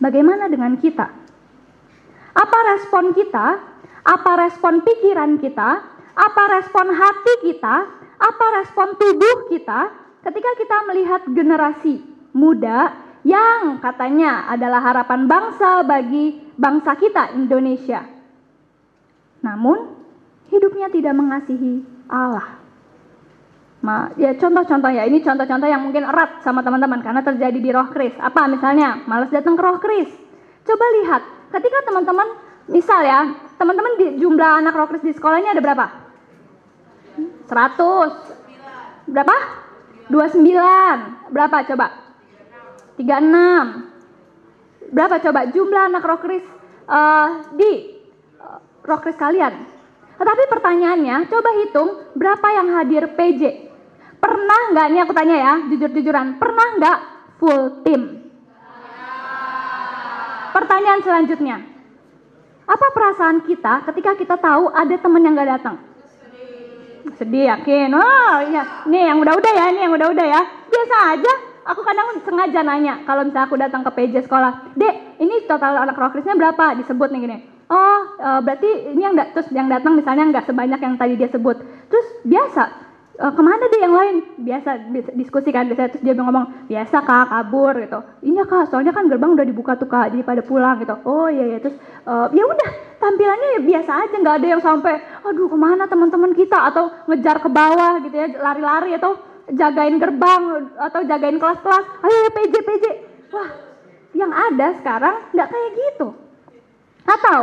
bagaimana 0.00 0.48
dengan 0.48 0.80
kita? 0.80 1.06
Apa 2.32 2.58
respon 2.72 3.12
kita? 3.12 3.46
Apa 4.00 4.32
respon 4.48 4.80
pikiran 4.80 5.36
kita? 5.36 5.70
Apa 6.16 6.42
respon 6.56 6.88
hati 6.88 7.34
kita? 7.44 7.76
Apa 8.20 8.46
respon 8.60 8.96
tubuh 8.96 9.52
kita 9.52 9.92
ketika 10.20 10.50
kita 10.60 10.76
melihat 10.88 11.20
generasi 11.32 12.04
muda 12.36 12.92
yang 13.24 13.78
katanya 13.84 14.48
adalah 14.48 14.80
harapan 14.80 15.28
bangsa 15.28 15.84
bagi 15.84 16.40
bangsa 16.56 16.96
kita 16.96 17.36
Indonesia. 17.36 18.00
Namun 19.44 19.96
hidupnya 20.48 20.88
tidak 20.88 21.14
mengasihi 21.16 21.84
Allah. 22.08 22.60
Ma, 23.80 24.12
ya 24.20 24.36
contoh-contoh 24.36 24.92
ya, 24.92 25.08
ini 25.08 25.24
contoh-contoh 25.24 25.64
yang 25.64 25.80
mungkin 25.80 26.04
erat 26.04 26.44
sama 26.44 26.60
teman-teman 26.60 27.00
karena 27.00 27.24
terjadi 27.24 27.56
di 27.56 27.70
roh 27.72 27.88
kris. 27.88 28.12
Apa 28.20 28.44
misalnya? 28.44 29.00
Males 29.08 29.32
datang 29.32 29.56
ke 29.56 29.62
roh 29.64 29.80
kris. 29.80 30.08
Coba 30.68 30.84
lihat, 31.00 31.24
ketika 31.48 31.88
teman-teman, 31.88 32.28
misal 32.68 33.00
ya, 33.00 33.32
teman-teman 33.56 33.96
di 33.96 34.20
jumlah 34.20 34.60
anak 34.60 34.76
roh 34.76 34.84
kris 34.84 35.00
di 35.00 35.16
sekolahnya 35.16 35.56
ada 35.56 35.64
berapa? 35.64 35.86
100. 37.48 39.08
Berapa? 39.08 39.36
29. 40.12 41.32
Berapa 41.32 41.56
coba? 41.64 41.86
36. 43.00 44.92
Berapa 44.92 45.16
coba 45.24 45.40
jumlah 45.48 45.84
anak 45.88 46.04
roh 46.04 46.20
kris 46.20 46.44
uh, 46.84 47.48
di 47.56 47.96
uh, 48.36 48.60
roh 48.84 49.00
kris 49.00 49.16
kalian? 49.16 49.64
Tetapi 50.20 50.42
pertanyaannya, 50.52 51.32
coba 51.32 51.50
hitung 51.64 52.12
berapa 52.12 52.46
yang 52.52 52.68
hadir 52.76 53.08
PJ 53.16 53.70
Pernah 54.20 54.60
nggak, 54.76 54.86
ini 54.92 54.98
aku 55.00 55.12
tanya 55.16 55.36
ya, 55.40 55.52
jujur-jujuran, 55.72 56.36
pernah 56.36 56.66
nggak 56.76 56.98
full 57.40 57.80
tim? 57.80 58.20
Pertanyaan 60.52 61.00
selanjutnya, 61.00 61.56
apa 62.68 62.86
perasaan 62.92 63.48
kita 63.48 63.80
ketika 63.88 64.12
kita 64.20 64.36
tahu 64.36 64.68
ada 64.68 64.92
teman 64.92 65.24
yang 65.24 65.32
nggak 65.32 65.50
datang? 65.56 65.76
Sedih, 67.16 67.48
yakin. 67.48 67.96
Oh 67.96 68.36
iya, 68.44 68.84
nih 68.84 69.08
yang 69.08 69.24
udah-udah 69.24 69.52
ya, 69.56 69.64
ini 69.72 69.80
yang 69.88 69.94
udah-udah 69.96 70.26
ya. 70.28 70.40
Biasa 70.68 70.96
aja, 71.16 71.32
aku 71.64 71.80
kadang 71.84 72.16
sengaja 72.22 72.60
nanya 72.64 73.02
kalau 73.04 73.26
misalnya 73.26 73.46
aku 73.48 73.56
datang 73.56 73.82
ke 73.84 73.90
PJ 73.92 74.14
sekolah, 74.26 74.74
dek, 74.76 75.20
ini 75.20 75.44
total 75.44 75.80
anak 75.80 75.96
rokrisnya 75.96 76.36
berapa? 76.36 76.76
Disebut 76.80 77.08
nih 77.12 77.20
gini. 77.20 77.38
Oh, 77.70 78.00
eh, 78.18 78.40
berarti 78.42 78.70
ini 78.94 79.02
yang 79.02 79.14
terus 79.30 79.46
yang 79.54 79.70
datang 79.70 79.94
misalnya 79.94 80.26
nggak 80.30 80.46
sebanyak 80.50 80.80
yang 80.82 80.94
tadi 80.98 81.14
dia 81.14 81.30
sebut. 81.30 81.62
Terus 81.86 82.06
biasa, 82.26 82.90
e, 83.20 83.26
ke 83.28 83.42
mana 83.44 83.64
deh 83.68 83.80
yang 83.84 83.94
lain 83.94 84.16
biasa 84.40 84.70
diskusi 85.12 85.52
kan 85.52 85.68
biasa 85.68 85.92
terus 85.92 86.04
dia 86.04 86.16
ngomong 86.16 86.66
biasa 86.66 87.04
kak 87.04 87.26
kabur 87.28 87.76
gitu 87.76 88.00
iya 88.24 88.42
kak 88.48 88.72
soalnya 88.72 88.96
kan 88.96 89.12
gerbang 89.12 89.36
udah 89.36 89.46
dibuka 89.46 89.76
tuh 89.76 89.86
kak 89.86 90.16
jadi 90.16 90.24
pada 90.24 90.40
pulang 90.40 90.80
gitu 90.80 90.96
oh 91.04 91.28
iya 91.28 91.44
iya 91.54 91.58
terus 91.60 91.76
e, 92.08 92.12
ya 92.32 92.44
udah 92.48 92.70
tampilannya 92.96 93.48
ya 93.56 93.60
biasa 93.60 93.90
aja 94.08 94.16
nggak 94.16 94.36
ada 94.40 94.46
yang 94.56 94.62
sampai 94.64 94.94
aduh 95.20 95.48
ke 95.52 95.56
mana 95.60 95.84
teman-teman 95.84 96.32
kita 96.32 96.58
atau 96.72 96.88
ngejar 97.12 97.36
ke 97.44 97.48
bawah 97.52 98.00
gitu 98.00 98.16
ya 98.16 98.26
lari-lari 98.40 98.96
atau 98.96 99.29
jagain 99.54 99.96
gerbang 99.98 100.70
atau 100.78 101.00
jagain 101.06 101.38
kelas-kelas. 101.38 101.84
Ayo 102.04 102.28
PJ 102.34 102.54
PJ 102.62 102.84
wah 103.30 103.50
yang 104.14 104.32
ada 104.34 104.74
sekarang 104.78 105.16
nggak 105.34 105.48
kayak 105.50 105.70
gitu. 105.76 106.08
Atau 107.06 107.40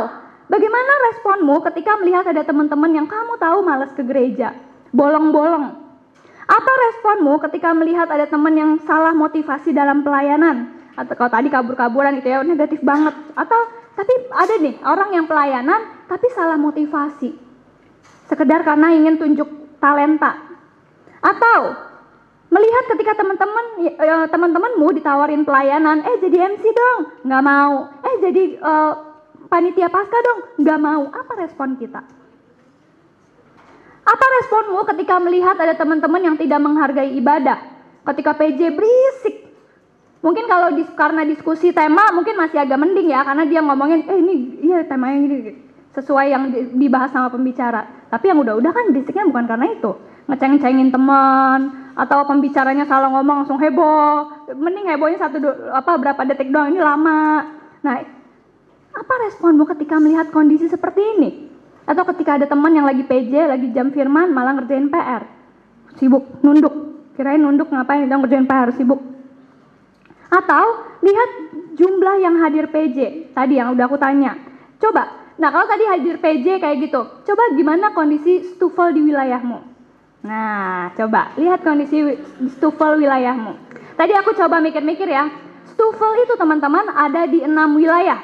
bagaimana 0.48 0.92
responmu 1.12 1.60
ketika 1.72 1.96
melihat 2.00 2.24
ada 2.28 2.44
teman-teman 2.44 2.92
yang 2.92 3.06
kamu 3.08 3.36
tahu 3.40 3.58
malas 3.64 3.92
ke 3.92 4.04
gereja? 4.04 4.52
Bolong-bolong. 4.92 5.88
Apa 6.48 6.72
responmu 6.88 7.36
ketika 7.44 7.76
melihat 7.76 8.08
ada 8.08 8.24
teman 8.24 8.56
yang 8.56 8.72
salah 8.88 9.12
motivasi 9.12 9.76
dalam 9.76 10.00
pelayanan? 10.00 10.78
atau 10.98 11.14
kalau 11.14 11.30
tadi 11.30 11.46
kabur-kaburan 11.46 12.18
gitu 12.18 12.28
ya 12.34 12.42
negatif 12.42 12.82
banget. 12.82 13.14
Atau 13.38 13.58
tapi 13.94 14.12
ada 14.34 14.54
nih 14.58 14.74
orang 14.82 15.14
yang 15.14 15.26
pelayanan 15.30 16.10
tapi 16.10 16.26
salah 16.34 16.58
motivasi. 16.58 17.38
Sekedar 18.26 18.66
karena 18.66 18.90
ingin 18.92 19.14
tunjuk 19.16 19.46
talenta. 19.78 20.34
Atau 21.22 21.87
melihat 22.48 22.84
ketika 22.96 23.12
teman-teman 23.20 23.64
eh, 23.84 24.26
teman-temanmu 24.32 24.86
ditawarin 24.96 25.44
pelayanan 25.44 26.00
eh 26.04 26.16
jadi 26.20 26.56
MC 26.56 26.64
dong. 26.72 27.00
Nggak 27.28 27.44
mau. 27.44 27.74
Eh 28.04 28.14
jadi 28.24 28.42
eh, 28.56 28.92
panitia 29.48 29.88
pasca 29.92 30.18
dong. 30.18 30.40
Nggak 30.64 30.78
mau. 30.80 31.02
Apa 31.12 31.32
respon 31.44 31.76
kita? 31.76 32.00
Apa 34.08 34.26
responmu 34.40 34.80
ketika 34.88 35.20
melihat 35.20 35.60
ada 35.60 35.76
teman-teman 35.76 36.24
yang 36.24 36.36
tidak 36.40 36.60
menghargai 36.64 37.12
ibadah? 37.20 37.60
Ketika 38.08 38.32
PJ 38.32 38.72
berisik. 38.72 39.44
Mungkin 40.18 40.50
kalau 40.50 40.74
dis, 40.74 40.88
karena 40.98 41.22
diskusi 41.22 41.70
tema 41.70 42.10
mungkin 42.10 42.34
masih 42.34 42.58
agak 42.58 42.74
mending 42.74 43.14
ya 43.14 43.22
karena 43.22 43.46
dia 43.46 43.62
ngomongin 43.62 44.02
eh 44.02 44.18
ini 44.18 44.66
iya 44.66 44.82
temanya 44.82 45.14
gini 45.22 45.68
sesuai 45.94 46.26
yang 46.30 46.42
dibahas 46.74 47.10
sama 47.14 47.30
pembicara. 47.30 48.08
Tapi 48.08 48.30
yang 48.32 48.42
udah-udah 48.42 48.72
kan 48.72 48.90
berisiknya 48.90 49.28
bukan 49.28 49.46
karena 49.46 49.66
itu. 49.72 49.92
Ngeceng-cengin 50.28 50.92
teman 50.92 51.87
atau 51.98 52.22
pembicaranya 52.22 52.86
salah 52.86 53.10
ngomong 53.10 53.42
langsung 53.42 53.58
heboh. 53.58 54.46
Mending 54.54 54.86
hebohnya 54.94 55.18
satu 55.18 55.42
apa 55.74 55.98
berapa 55.98 56.22
detik 56.30 56.54
doang 56.54 56.70
ini 56.70 56.78
lama. 56.78 57.50
Nah 57.82 57.96
apa 58.94 59.14
responmu 59.26 59.66
ketika 59.74 59.98
melihat 59.98 60.30
kondisi 60.30 60.70
seperti 60.70 61.02
ini? 61.18 61.30
Atau 61.90 62.06
ketika 62.14 62.38
ada 62.38 62.46
teman 62.46 62.70
yang 62.70 62.86
lagi 62.86 63.02
PJ 63.02 63.50
lagi 63.50 63.74
jam 63.74 63.90
firman 63.90 64.30
malah 64.30 64.54
ngerjain 64.62 64.86
PR 64.86 65.26
sibuk 65.98 66.38
nunduk. 66.46 66.74
Kirain 67.18 67.42
nunduk 67.42 67.66
ngapain 67.66 68.06
dong 68.06 68.22
ngerjain 68.22 68.46
PR 68.46 68.70
sibuk. 68.78 69.02
Atau 70.30 70.86
lihat 71.02 71.30
jumlah 71.74 72.22
yang 72.22 72.38
hadir 72.38 72.70
PJ 72.70 73.32
tadi 73.34 73.58
yang 73.58 73.74
udah 73.74 73.90
aku 73.90 73.98
tanya. 73.98 74.38
Coba 74.78 75.18
nah 75.38 75.54
kalau 75.54 75.70
tadi 75.70 75.86
hadir 75.86 76.18
PJ 76.18 76.58
kayak 76.58 76.76
gitu 76.82 77.00
coba 77.22 77.42
gimana 77.54 77.94
kondisi 77.94 78.42
stufel 78.42 78.90
di 78.90 79.06
wilayahmu 79.06 79.77
Nah, 80.22 80.90
coba 80.98 81.30
lihat 81.38 81.62
kondisi 81.62 82.18
stufel 82.58 82.98
wilayahmu. 82.98 83.54
Tadi 83.94 84.12
aku 84.18 84.34
coba 84.34 84.58
mikir-mikir 84.58 85.06
ya. 85.06 85.30
Stufel 85.70 86.26
itu 86.26 86.34
teman-teman 86.34 86.90
ada 86.90 87.26
di 87.30 87.42
enam 87.42 87.78
wilayah. 87.78 88.18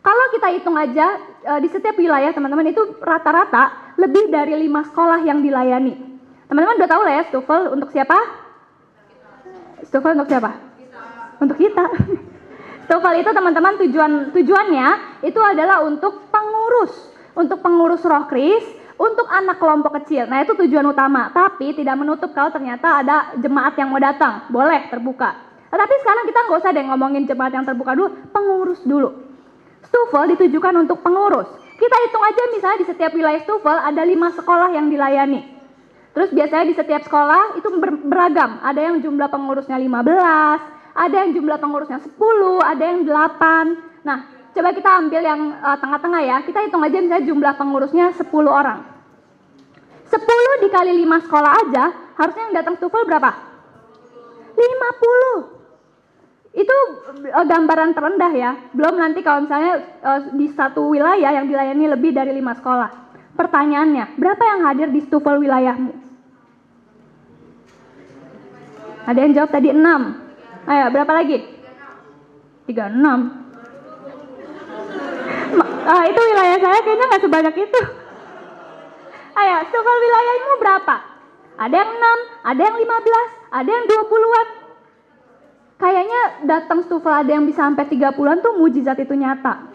Kalau 0.00 0.24
kita 0.32 0.48
hitung 0.56 0.76
aja 0.78 1.20
e, 1.44 1.52
di 1.60 1.68
setiap 1.68 1.92
wilayah 2.00 2.32
teman-teman 2.32 2.72
itu 2.72 2.96
rata-rata 3.04 3.92
lebih 4.00 4.32
dari 4.32 4.56
lima 4.56 4.88
sekolah 4.88 5.20
yang 5.20 5.44
dilayani. 5.44 6.00
Teman-teman 6.48 6.80
udah 6.80 6.88
tahu 6.88 7.02
lah 7.04 7.12
ya 7.20 7.22
stufel 7.28 7.62
untuk 7.76 7.92
siapa? 7.92 8.16
Stufel 9.84 10.16
untuk 10.16 10.32
siapa? 10.32 10.50
Untuk 11.44 11.60
kita. 11.60 11.84
Stufel 12.88 13.20
itu 13.20 13.30
teman-teman 13.36 13.76
tujuan 13.84 14.32
tujuannya 14.32 14.88
itu 15.28 15.40
adalah 15.44 15.84
untuk 15.84 16.32
pengurus, 16.32 17.12
untuk 17.36 17.60
pengurus 17.60 18.00
roh 18.08 18.24
kris 18.32 18.64
untuk 18.98 19.30
anak 19.30 19.62
kelompok 19.62 20.02
kecil. 20.02 20.26
Nah, 20.26 20.42
itu 20.42 20.58
tujuan 20.58 20.90
utama. 20.90 21.30
Tapi 21.30 21.72
tidak 21.72 21.94
menutup 21.94 22.34
kalau 22.34 22.50
ternyata 22.50 23.00
ada 23.00 23.32
jemaat 23.38 23.78
yang 23.78 23.94
mau 23.94 24.02
datang. 24.02 24.50
Boleh 24.50 24.90
terbuka. 24.90 25.38
Tetapi 25.70 25.94
sekarang 26.02 26.24
kita 26.26 26.38
nggak 26.44 26.58
usah 26.58 26.70
deh 26.74 26.84
ngomongin 26.84 27.22
jemaat 27.24 27.52
yang 27.54 27.64
terbuka 27.64 27.94
dulu, 27.94 28.10
pengurus 28.34 28.82
dulu. 28.82 29.14
Stufel 29.86 30.34
ditujukan 30.34 30.74
untuk 30.84 31.00
pengurus. 31.00 31.46
Kita 31.78 31.96
hitung 32.08 32.24
aja 32.26 32.42
misalnya 32.50 32.78
di 32.82 32.86
setiap 32.90 33.14
wilayah 33.14 33.38
Stufel 33.46 33.78
ada 33.78 34.02
lima 34.02 34.34
sekolah 34.34 34.74
yang 34.74 34.90
dilayani. 34.90 35.46
Terus 36.10 36.34
biasanya 36.34 36.66
di 36.66 36.74
setiap 36.74 37.06
sekolah 37.06 37.54
itu 37.54 37.68
beragam. 38.10 38.58
Ada 38.66 38.90
yang 38.90 38.98
jumlah 38.98 39.30
pengurusnya 39.30 39.78
15, 39.78 40.98
ada 40.98 41.14
yang 41.14 41.30
jumlah 41.30 41.58
pengurusnya 41.62 42.02
10, 42.02 42.58
ada 42.58 42.82
yang 42.82 43.06
8. 43.06 44.02
Nah, 44.02 44.18
Coba 44.58 44.74
kita 44.74 44.90
ambil 44.90 45.22
yang 45.22 45.54
uh, 45.62 45.78
tengah-tengah 45.78 46.20
ya. 46.26 46.42
Kita 46.42 46.66
hitung 46.66 46.82
aja 46.82 46.98
misalnya 46.98 47.30
jumlah 47.30 47.54
pengurusnya 47.54 48.10
10 48.10 48.26
orang. 48.50 48.82
10 50.10 50.18
dikali 50.66 50.98
5 51.06 51.26
sekolah 51.30 51.52
aja, 51.62 51.84
harusnya 52.18 52.42
yang 52.50 52.58
datang 52.58 52.74
stufel 52.74 53.06
berapa? 53.06 53.38
50. 54.58 56.58
Itu 56.58 56.76
uh, 57.22 57.46
gambaran 57.46 57.94
terendah 57.94 58.32
ya. 58.34 58.58
Belum 58.74 58.98
nanti 58.98 59.22
kalau 59.22 59.46
misalnya 59.46 59.78
uh, 60.02 60.26
di 60.34 60.50
satu 60.50 60.90
wilayah 60.90 61.38
yang 61.38 61.46
dilayani 61.46 61.94
lebih 61.94 62.10
dari 62.10 62.34
5 62.34 62.58
sekolah. 62.58 62.90
Pertanyaannya, 63.38 64.18
berapa 64.18 64.42
yang 64.42 64.66
hadir 64.66 64.90
di 64.90 65.06
stufel 65.06 65.38
wilayahmu? 65.38 65.94
Ada 69.06 69.18
yang 69.22 69.38
jawab 69.38 69.54
tadi 69.54 69.70
6. 69.70 70.66
Ayo, 70.66 70.86
berapa 70.90 71.12
lagi? 71.14 71.46
36 72.66 73.37
ah, 75.88 76.02
itu 76.04 76.20
wilayah 76.20 76.58
saya 76.60 76.78
kayaknya 76.84 77.06
nggak 77.08 77.22
sebanyak 77.24 77.54
itu. 77.64 77.80
Ayo, 79.38 79.56
stufel 79.70 79.96
wilayahmu 80.02 80.54
berapa? 80.58 80.96
Ada 81.58 81.74
yang 81.74 81.90
6, 81.94 82.50
ada 82.54 82.60
yang 82.62 82.76
15, 82.78 83.54
ada 83.54 83.70
yang 83.70 83.84
20-an. 83.86 84.48
Kayaknya 85.78 86.20
datang 86.42 86.82
stufel 86.82 87.14
ada 87.14 87.30
yang 87.30 87.46
bisa 87.46 87.62
sampai 87.62 87.86
30-an 87.86 88.42
tuh 88.42 88.58
mujizat 88.58 88.98
itu 88.98 89.14
nyata. 89.14 89.70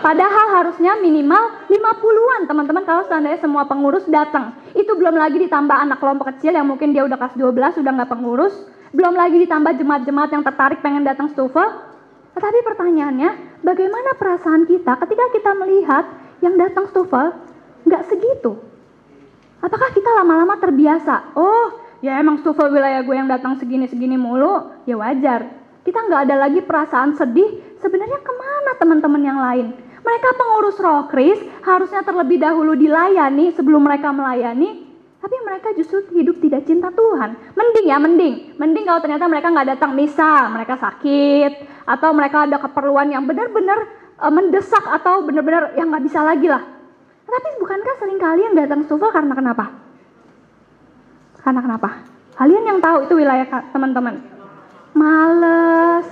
Padahal 0.00 0.46
harusnya 0.60 0.96
minimal 1.00 1.68
50-an 1.68 2.48
teman-teman 2.48 2.84
kalau 2.88 3.04
seandainya 3.04 3.40
semua 3.40 3.68
pengurus 3.68 4.04
datang. 4.08 4.56
Itu 4.72 4.96
belum 4.96 5.16
lagi 5.16 5.40
ditambah 5.40 5.76
anak 5.76 6.00
kelompok 6.00 6.36
kecil 6.36 6.56
yang 6.56 6.68
mungkin 6.68 6.92
dia 6.96 7.04
udah 7.04 7.16
kelas 7.16 7.36
12, 7.36 7.80
udah 7.84 7.92
nggak 8.00 8.10
pengurus. 8.12 8.52
Belum 8.92 9.12
lagi 9.12 9.40
ditambah 9.44 9.76
jemaat-jemaat 9.76 10.30
yang 10.32 10.44
tertarik 10.44 10.80
pengen 10.80 11.04
datang 11.04 11.28
stufel. 11.32 11.89
Tetapi 12.34 12.58
pertanyaannya, 12.62 13.62
bagaimana 13.66 14.16
perasaan 14.16 14.64
kita 14.64 14.96
ketika 15.06 15.24
kita 15.34 15.50
melihat 15.58 16.04
yang 16.40 16.56
datang 16.56 16.88
stufel 16.88 17.34
nggak 17.84 18.06
segitu? 18.06 18.56
Apakah 19.60 19.92
kita 19.92 20.08
lama-lama 20.16 20.56
terbiasa? 20.56 21.36
Oh, 21.36 21.76
ya 22.00 22.16
emang 22.16 22.40
stufel 22.40 22.72
wilayah 22.72 23.04
gue 23.04 23.12
yang 23.12 23.28
datang 23.28 23.60
segini-segini 23.60 24.16
mulu, 24.16 24.72
ya 24.88 24.96
wajar. 24.96 25.52
Kita 25.84 26.00
nggak 26.00 26.28
ada 26.28 26.36
lagi 26.48 26.64
perasaan 26.64 27.12
sedih, 27.12 27.76
sebenarnya 27.80 28.24
ke 28.24 28.32
mana 28.32 28.72
teman-teman 28.80 29.22
yang 29.24 29.36
lain? 29.40 29.66
Mereka 30.00 30.28
pengurus 30.32 30.80
roh 30.80 31.04
kris 31.12 31.36
harusnya 31.60 32.00
terlebih 32.00 32.40
dahulu 32.40 32.72
dilayani 32.72 33.52
sebelum 33.52 33.84
mereka 33.84 34.08
melayani, 34.16 34.79
tapi 35.20 35.36
mereka 35.44 35.76
justru 35.76 36.00
hidup 36.16 36.40
tidak 36.40 36.64
cinta 36.64 36.88
Tuhan. 36.88 37.36
Mending 37.52 37.86
ya, 37.92 38.00
mending. 38.00 38.34
Mending 38.56 38.84
kalau 38.88 39.00
ternyata 39.04 39.28
mereka 39.28 39.52
nggak 39.52 39.68
datang 39.76 39.92
misa, 39.92 40.48
mereka 40.48 40.80
sakit, 40.80 41.84
atau 41.84 42.10
mereka 42.16 42.48
ada 42.48 42.56
keperluan 42.56 43.12
yang 43.12 43.28
benar-benar 43.28 43.84
uh, 44.16 44.32
mendesak 44.32 44.80
atau 44.80 45.20
benar-benar 45.20 45.76
yang 45.76 45.92
nggak 45.92 46.04
bisa 46.08 46.24
lagi 46.24 46.48
lah. 46.48 46.64
Tapi 47.28 47.48
bukankah 47.60 47.94
sering 48.00 48.18
kali 48.18 48.40
yang 48.48 48.56
datang 48.56 48.80
sufa 48.88 49.12
karena 49.12 49.36
kenapa? 49.36 49.64
Karena 51.44 51.60
kenapa? 51.62 51.88
Kalian 52.40 52.64
yang 52.64 52.78
tahu 52.80 53.04
itu 53.04 53.14
wilayah 53.20 53.46
teman-teman. 53.70 54.24
Males. 54.96 56.08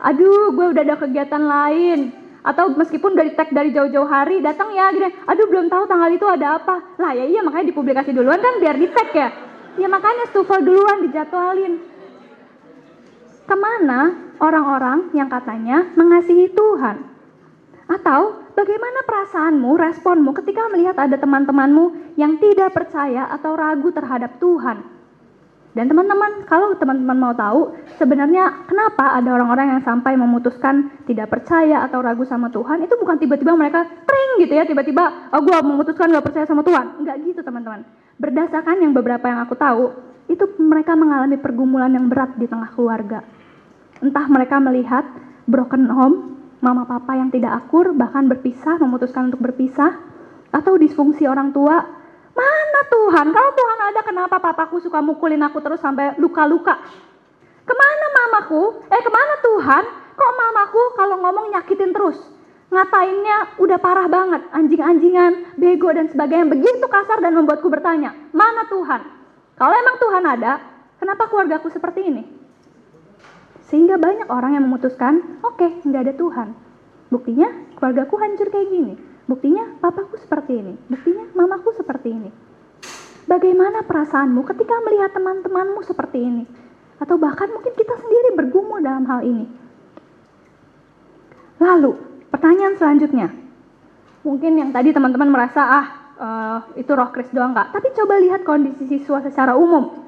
Aduh, 0.00 0.50
gue 0.56 0.66
udah 0.72 0.82
ada 0.82 0.96
kegiatan 0.96 1.44
lain 1.44 2.25
atau 2.46 2.70
meskipun 2.70 3.18
dari 3.18 3.34
tag 3.34 3.50
dari 3.50 3.74
jauh-jauh 3.74 4.06
hari 4.06 4.38
datang 4.38 4.70
ya 4.70 4.94
gini 4.94 5.10
aduh 5.26 5.46
belum 5.50 5.66
tahu 5.66 5.90
tanggal 5.90 6.10
itu 6.14 6.26
ada 6.30 6.62
apa. 6.62 6.94
Lah 7.02 7.10
ya 7.10 7.26
iya 7.26 7.42
makanya 7.42 7.74
dipublikasi 7.74 8.14
duluan 8.14 8.38
kan 8.38 8.62
biar 8.62 8.78
di 8.78 8.86
tag 8.94 9.10
ya. 9.10 9.28
Ya 9.76 9.90
makanya 9.90 10.30
stufel 10.30 10.62
duluan 10.62 11.02
dijadwalin. 11.02 11.82
Ke 13.46 13.54
mana 13.58 14.14
orang-orang 14.38 15.10
yang 15.10 15.26
katanya 15.26 15.90
mengasihi 15.98 16.54
Tuhan? 16.54 17.02
Atau 17.86 18.50
bagaimana 18.54 19.06
perasaanmu 19.06 19.70
responmu 19.78 20.30
ketika 20.42 20.70
melihat 20.70 20.98
ada 20.98 21.18
teman-temanmu 21.18 22.18
yang 22.18 22.38
tidak 22.38 22.74
percaya 22.74 23.30
atau 23.30 23.54
ragu 23.54 23.94
terhadap 23.94 24.42
Tuhan 24.42 24.95
dan 25.76 25.92
teman-teman, 25.92 26.48
kalau 26.48 26.72
teman-teman 26.80 27.20
mau 27.20 27.36
tahu, 27.36 27.76
sebenarnya 28.00 28.64
kenapa 28.64 29.12
ada 29.12 29.28
orang-orang 29.28 29.76
yang 29.76 29.82
sampai 29.84 30.16
memutuskan 30.16 30.88
tidak 31.04 31.28
percaya 31.28 31.84
atau 31.84 32.00
ragu 32.00 32.24
sama 32.24 32.48
Tuhan, 32.48 32.80
itu 32.80 32.96
bukan 32.96 33.20
tiba-tiba 33.20 33.52
mereka 33.52 33.84
kering 33.84 34.40
gitu 34.40 34.56
ya, 34.56 34.64
tiba-tiba, 34.64 35.28
oh 35.36 35.40
gue 35.44 35.58
memutuskan 35.60 36.08
gak 36.16 36.24
percaya 36.24 36.48
sama 36.48 36.64
Tuhan. 36.64 37.04
Enggak 37.04 37.16
gitu 37.28 37.44
teman-teman. 37.44 37.84
Berdasarkan 38.16 38.88
yang 38.88 38.96
beberapa 38.96 39.28
yang 39.28 39.44
aku 39.44 39.52
tahu, 39.52 39.92
itu 40.32 40.48
mereka 40.56 40.96
mengalami 40.96 41.36
pergumulan 41.36 41.92
yang 41.92 42.08
berat 42.08 42.32
di 42.40 42.48
tengah 42.48 42.72
keluarga. 42.72 43.20
Entah 44.00 44.26
mereka 44.32 44.56
melihat 44.56 45.04
broken 45.44 45.92
home, 45.92 46.16
mama 46.64 46.88
papa 46.88 47.20
yang 47.20 47.28
tidak 47.28 47.52
akur, 47.52 47.92
bahkan 47.92 48.24
berpisah, 48.32 48.80
memutuskan 48.80 49.28
untuk 49.28 49.44
berpisah, 49.44 49.92
atau 50.56 50.80
disfungsi 50.80 51.28
orang 51.28 51.52
tua 51.52 51.84
Mana 52.36 52.80
Tuhan? 52.92 53.26
Kalau 53.32 53.50
Tuhan 53.56 53.78
ada, 53.80 54.00
kenapa 54.04 54.36
papaku 54.36 54.76
suka 54.84 55.00
mukulin 55.00 55.40
aku 55.40 55.64
terus 55.64 55.80
sampai 55.80 56.12
luka-luka? 56.20 56.76
Ke 57.64 57.74
mana 57.74 58.06
mamaku? 58.12 58.84
Eh 58.92 59.00
ke 59.00 59.10
mana 59.10 59.34
Tuhan? 59.40 59.84
Kok 60.16 60.32
mamaku 60.36 60.82
kalau 61.00 61.16
ngomong 61.24 61.56
nyakitin 61.56 61.96
terus? 61.96 62.20
Ngatainnya 62.66 63.56
udah 63.62 63.78
parah 63.78 64.10
banget, 64.10 64.42
anjing-anjingan, 64.52 65.56
bego 65.56 65.88
dan 65.96 66.10
sebagainya. 66.12 66.50
Begitu 66.50 66.86
kasar 66.90 67.22
dan 67.22 67.32
membuatku 67.32 67.70
bertanya, 67.70 68.12
mana 68.34 68.66
Tuhan? 68.68 69.00
Kalau 69.56 69.72
emang 69.72 69.96
Tuhan 69.96 70.24
ada, 70.26 70.52
kenapa 71.00 71.30
keluargaku 71.30 71.72
seperti 71.72 72.10
ini? 72.10 72.22
Sehingga 73.70 73.96
banyak 73.96 74.28
orang 74.28 74.58
yang 74.58 74.64
memutuskan, 74.66 75.40
oke, 75.40 75.56
okay, 75.56 75.70
nggak 75.86 76.10
ada 76.10 76.14
Tuhan. 76.18 76.48
Buktinya 77.08 77.48
keluargaku 77.78 78.14
hancur 78.18 78.50
kayak 78.50 78.68
gini. 78.68 78.94
Buktinya 79.26 79.78
papaku 79.82 80.16
seperti 80.22 80.54
ini. 80.54 80.74
Buktinya 80.86 81.26
mamaku 81.34 81.74
seperti 81.74 82.08
ini. 82.14 82.30
Bagaimana 83.26 83.82
perasaanmu 83.82 84.46
ketika 84.46 84.78
melihat 84.86 85.10
teman-temanmu 85.10 85.82
seperti 85.82 86.18
ini? 86.22 86.44
Atau 87.02 87.18
bahkan 87.18 87.50
mungkin 87.50 87.74
kita 87.74 87.98
sendiri 87.98 88.38
bergumul 88.38 88.78
dalam 88.78 89.02
hal 89.10 89.26
ini. 89.26 89.50
Lalu, 91.58 91.98
pertanyaan 92.30 92.78
selanjutnya. 92.78 93.34
Mungkin 94.22 94.52
yang 94.62 94.70
tadi 94.70 94.94
teman-teman 94.94 95.30
merasa, 95.30 95.62
ah 95.62 95.86
uh, 96.16 96.58
itu 96.78 96.88
roh 96.94 97.10
kris 97.10 97.30
doang 97.34 97.50
nggak? 97.50 97.74
Tapi 97.74 97.88
coba 97.98 98.14
lihat 98.22 98.46
kondisi 98.46 98.86
siswa 98.86 99.18
secara 99.26 99.58
umum. 99.58 100.06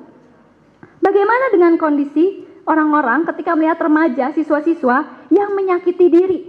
Bagaimana 1.02 1.50
dengan 1.50 1.74
kondisi 1.74 2.46
orang-orang 2.68 3.24
ketika 3.32 3.56
melihat 3.56 3.80
remaja, 3.80 4.30
siswa-siswa 4.36 5.26
yang 5.32 5.56
menyakiti 5.56 6.06
diri. 6.12 6.40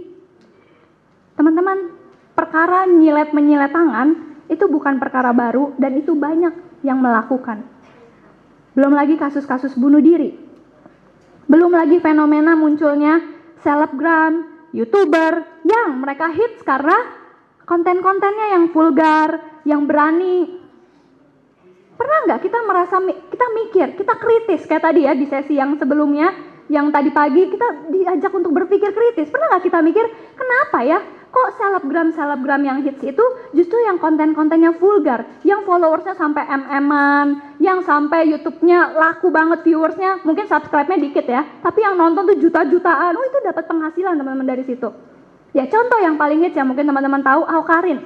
Teman-teman, 1.34 1.99
perkara 2.40 2.88
nyilet-menyilet 2.88 3.68
tangan 3.68 4.08
itu 4.48 4.64
bukan 4.64 4.96
perkara 4.96 5.36
baru 5.36 5.76
dan 5.76 6.00
itu 6.00 6.16
banyak 6.16 6.80
yang 6.80 6.96
melakukan. 7.04 7.60
Belum 8.72 8.96
lagi 8.96 9.20
kasus-kasus 9.20 9.76
bunuh 9.76 10.00
diri. 10.00 10.32
Belum 11.44 11.68
lagi 11.68 12.00
fenomena 12.00 12.56
munculnya 12.56 13.20
selebgram, 13.60 14.64
youtuber 14.72 15.44
yang 15.68 16.00
mereka 16.00 16.32
hits 16.32 16.64
karena 16.64 16.96
konten-kontennya 17.68 18.56
yang 18.56 18.72
vulgar, 18.72 19.60
yang 19.68 19.84
berani 19.84 20.56
Pernah 22.00 22.32
nggak 22.32 22.40
kita 22.48 22.58
merasa 22.64 22.96
kita 23.04 23.46
mikir, 23.52 23.86
kita 23.92 24.16
kritis 24.16 24.64
kayak 24.64 24.88
tadi 24.88 25.04
ya 25.04 25.12
di 25.12 25.28
sesi 25.28 25.60
yang 25.60 25.76
sebelumnya, 25.76 26.32
yang 26.72 26.88
tadi 26.88 27.12
pagi 27.12 27.44
kita 27.52 27.92
diajak 27.92 28.32
untuk 28.32 28.56
berpikir 28.56 28.96
kritis. 28.96 29.28
Pernah 29.28 29.52
nggak 29.52 29.68
kita 29.68 29.84
mikir 29.84 30.08
kenapa 30.32 30.80
ya 30.80 31.19
kok 31.30 31.48
selebgram-selebgram 31.56 32.62
yang 32.66 32.78
hits 32.82 33.06
itu 33.06 33.24
justru 33.54 33.78
yang 33.86 34.02
konten-kontennya 34.02 34.74
vulgar, 34.76 35.22
yang 35.46 35.62
followersnya 35.62 36.18
sampai 36.18 36.42
mm-an, 36.42 37.58
yang 37.62 37.86
sampai 37.86 38.26
YouTube-nya 38.34 38.98
laku 38.98 39.30
banget 39.30 39.62
viewersnya, 39.62 40.26
mungkin 40.26 40.50
subscribe-nya 40.50 40.98
dikit 40.98 41.26
ya, 41.30 41.46
tapi 41.62 41.86
yang 41.86 41.94
nonton 41.94 42.26
tuh 42.34 42.36
juta-jutaan, 42.38 43.14
oh 43.14 43.24
itu 43.24 43.38
dapat 43.46 43.64
penghasilan 43.70 44.18
teman-teman 44.18 44.46
dari 44.46 44.66
situ. 44.66 44.90
Ya 45.54 45.70
contoh 45.70 45.98
yang 46.02 46.18
paling 46.18 46.42
hits 46.42 46.58
yang 46.58 46.66
mungkin 46.66 46.90
teman-teman 46.90 47.22
tahu, 47.22 47.46
Aukarin. 47.46 48.02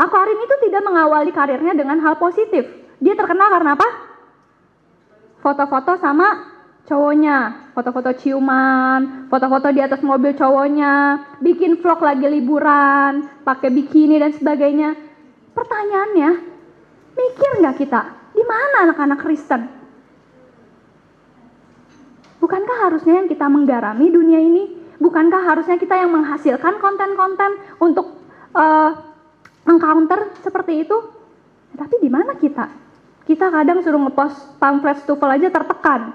Aukarin 0.00 0.38
itu 0.40 0.54
tidak 0.68 0.82
mengawali 0.88 1.30
karirnya 1.36 1.76
dengan 1.76 2.00
hal 2.00 2.16
positif, 2.16 2.64
dia 2.96 3.12
terkenal 3.12 3.52
karena 3.52 3.76
apa? 3.76 3.88
Foto-foto 5.44 6.00
sama 6.00 6.53
cowoknya, 6.84 7.72
foto-foto 7.72 8.12
ciuman, 8.12 9.28
foto-foto 9.32 9.72
di 9.72 9.80
atas 9.80 10.04
mobil 10.04 10.36
cowoknya, 10.36 11.20
bikin 11.40 11.80
vlog 11.80 12.00
lagi 12.04 12.28
liburan, 12.28 13.28
pakai 13.44 13.72
bikini 13.72 14.20
dan 14.20 14.32
sebagainya. 14.36 14.92
Pertanyaannya, 15.56 16.30
mikir 17.16 17.50
nggak 17.64 17.76
kita, 17.80 18.02
di 18.36 18.44
mana 18.44 18.90
anak-anak 18.90 19.18
Kristen? 19.24 19.62
Bukankah 22.44 22.76
harusnya 22.90 23.24
yang 23.24 23.28
kita 23.32 23.48
menggarami 23.48 24.12
dunia 24.12 24.36
ini? 24.36 24.64
Bukankah 25.00 25.42
harusnya 25.48 25.80
kita 25.80 25.96
yang 25.96 26.12
menghasilkan 26.12 26.76
konten-konten 26.76 27.56
untuk 27.80 28.20
uh, 28.52 28.92
encounter 29.64 30.28
seperti 30.44 30.84
itu? 30.84 30.96
Tapi 31.72 31.96
di 32.04 32.12
mana 32.12 32.36
kita? 32.36 32.68
Kita 33.24 33.48
kadang 33.48 33.80
suruh 33.80 33.96
ngepost 34.04 34.60
pamflet 34.60 35.00
stufel 35.00 35.32
aja 35.32 35.48
tertekan. 35.48 36.12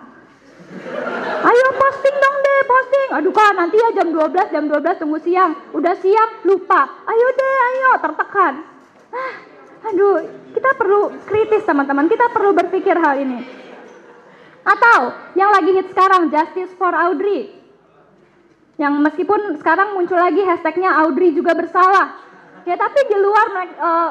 Ayo 1.40 1.68
posting 1.74 2.16
dong 2.20 2.38
deh, 2.46 2.60
posting. 2.68 3.10
Aduh 3.18 3.34
kak, 3.34 3.58
nanti 3.58 3.76
ya 3.82 3.90
jam 3.98 4.14
12, 4.14 4.54
jam 4.54 4.64
12 4.70 5.02
tunggu 5.02 5.18
siang. 5.24 5.52
Udah 5.74 5.98
siang, 5.98 6.46
lupa. 6.46 7.02
Ayo 7.10 7.28
deh, 7.34 7.56
ayo, 7.74 7.92
tertekan. 8.04 8.54
Ah, 9.10 9.34
aduh, 9.90 10.22
kita 10.54 10.70
perlu 10.78 11.18
kritis 11.26 11.66
teman-teman. 11.66 12.06
Kita 12.06 12.30
perlu 12.30 12.54
berpikir 12.54 12.94
hal 12.94 13.18
ini. 13.18 13.40
Atau 14.62 15.16
yang 15.34 15.50
lagi 15.50 15.74
hit 15.74 15.90
sekarang, 15.90 16.30
Justice 16.30 16.76
for 16.78 16.94
Audrey. 16.94 17.50
Yang 18.78 18.94
meskipun 19.10 19.58
sekarang 19.58 19.98
muncul 19.98 20.22
lagi 20.22 20.46
hashtagnya 20.46 21.02
Audrey 21.02 21.34
juga 21.34 21.58
bersalah. 21.58 22.16
Ya 22.70 22.78
tapi 22.78 23.00
di 23.10 23.18
luar 23.18 23.48
uh, 23.82 24.10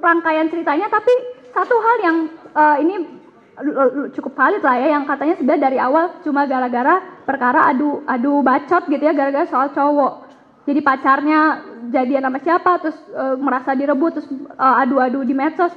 rangkaian 0.00 0.48
ceritanya, 0.48 0.88
tapi 0.88 1.12
satu 1.52 1.76
hal 1.76 1.96
yang 2.00 2.16
uh, 2.56 2.76
ini 2.80 3.19
cukup 4.16 4.32
valid 4.32 4.62
lah 4.64 4.76
ya 4.80 4.88
yang 4.96 5.04
katanya 5.04 5.34
sebenarnya 5.36 5.64
dari 5.68 5.78
awal 5.78 6.16
cuma 6.24 6.48
gara-gara 6.48 7.02
perkara 7.28 7.68
adu 7.68 8.00
adu 8.08 8.40
bacot 8.40 8.88
gitu 8.88 9.02
ya 9.02 9.12
gara-gara 9.12 9.46
soal 9.48 9.68
cowok. 9.74 10.30
Jadi 10.68 10.80
pacarnya 10.84 11.40
jadian 11.90 12.28
sama 12.28 12.38
siapa 12.40 12.78
terus 12.78 12.98
uh, 13.16 13.34
merasa 13.40 13.74
direbut 13.74 14.20
terus 14.20 14.28
uh, 14.54 14.80
adu-adu 14.80 15.24
di 15.24 15.34
medsos. 15.34 15.72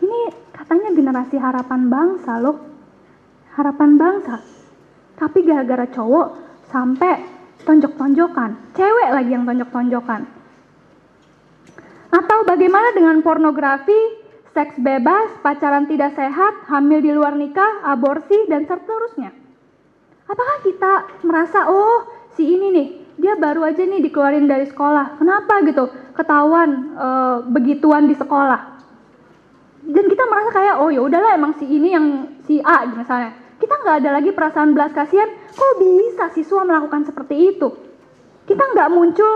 Ini 0.00 0.20
katanya 0.54 0.94
generasi 0.94 1.36
harapan 1.36 1.90
bangsa 1.90 2.40
loh. 2.40 2.56
Harapan 3.54 3.98
bangsa. 4.00 4.40
Tapi 5.18 5.44
gara-gara 5.44 5.84
cowok 5.90 6.26
sampai 6.72 7.20
tonjok-tonjokan. 7.66 8.72
Cewek 8.72 9.08
lagi 9.12 9.30
yang 9.36 9.44
tonjok-tonjokan. 9.44 10.22
Atau 12.10 12.38
bagaimana 12.48 12.90
dengan 12.96 13.20
pornografi, 13.22 14.19
seks 14.50 14.74
bebas, 14.82 15.38
pacaran 15.42 15.86
tidak 15.86 16.14
sehat, 16.18 16.66
hamil 16.66 16.98
di 16.98 17.14
luar 17.14 17.38
nikah, 17.38 17.86
aborsi, 17.86 18.50
dan 18.50 18.66
seterusnya? 18.66 19.30
Apakah 20.26 20.56
kita 20.62 20.92
merasa, 21.26 21.70
oh 21.70 22.06
si 22.34 22.46
ini 22.46 22.66
nih, 22.70 22.88
dia 23.18 23.34
baru 23.38 23.66
aja 23.66 23.82
nih 23.82 24.02
dikeluarin 24.02 24.46
dari 24.50 24.66
sekolah, 24.66 25.18
kenapa 25.18 25.62
gitu, 25.66 25.90
ketahuan 26.14 26.94
e, 26.94 27.08
begituan 27.50 28.06
di 28.06 28.14
sekolah? 28.14 28.80
Dan 29.86 30.04
kita 30.06 30.24
merasa 30.26 30.50
kayak, 30.54 30.76
oh 30.82 30.90
ya 30.90 31.02
udahlah 31.02 31.34
emang 31.34 31.58
si 31.58 31.66
ini 31.66 31.94
yang 31.94 32.06
si 32.46 32.62
A 32.62 32.86
misalnya. 32.86 33.34
Kita 33.60 33.74
nggak 33.76 33.96
ada 34.02 34.10
lagi 34.18 34.30
perasaan 34.32 34.72
belas 34.72 34.94
kasihan, 34.96 35.28
kok 35.52 35.72
bisa 35.78 36.32
siswa 36.32 36.64
melakukan 36.64 37.04
seperti 37.04 37.54
itu? 37.54 37.68
Kita 38.48 38.64
nggak 38.72 38.88
muncul 38.88 39.32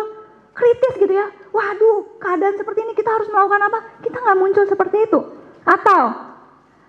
kritis 0.54 0.94
gitu 0.96 1.12
ya, 1.12 1.26
waduh 1.54 2.18
keadaan 2.18 2.58
seperti 2.58 2.82
ini 2.82 2.92
kita 2.98 3.14
harus 3.14 3.30
melakukan 3.30 3.62
apa? 3.70 3.78
Kita 4.02 4.18
nggak 4.18 4.38
muncul 4.42 4.64
seperti 4.66 5.06
itu. 5.06 5.20
Atau 5.62 6.02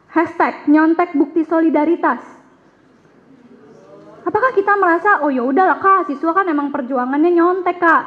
hashtag 0.09 0.65
nyontek 0.65 1.13
bukti 1.13 1.45
solidaritas. 1.45 2.25
Apakah 4.25 4.57
kita 4.57 4.73
merasa 4.73 5.21
oh 5.21 5.29
ya 5.29 5.45
udahlah 5.45 5.77
kak 5.77 6.09
siswa 6.09 6.33
kan 6.33 6.49
emang 6.49 6.73
perjuangannya 6.73 7.29
nyontek 7.29 7.77
kak, 7.77 8.03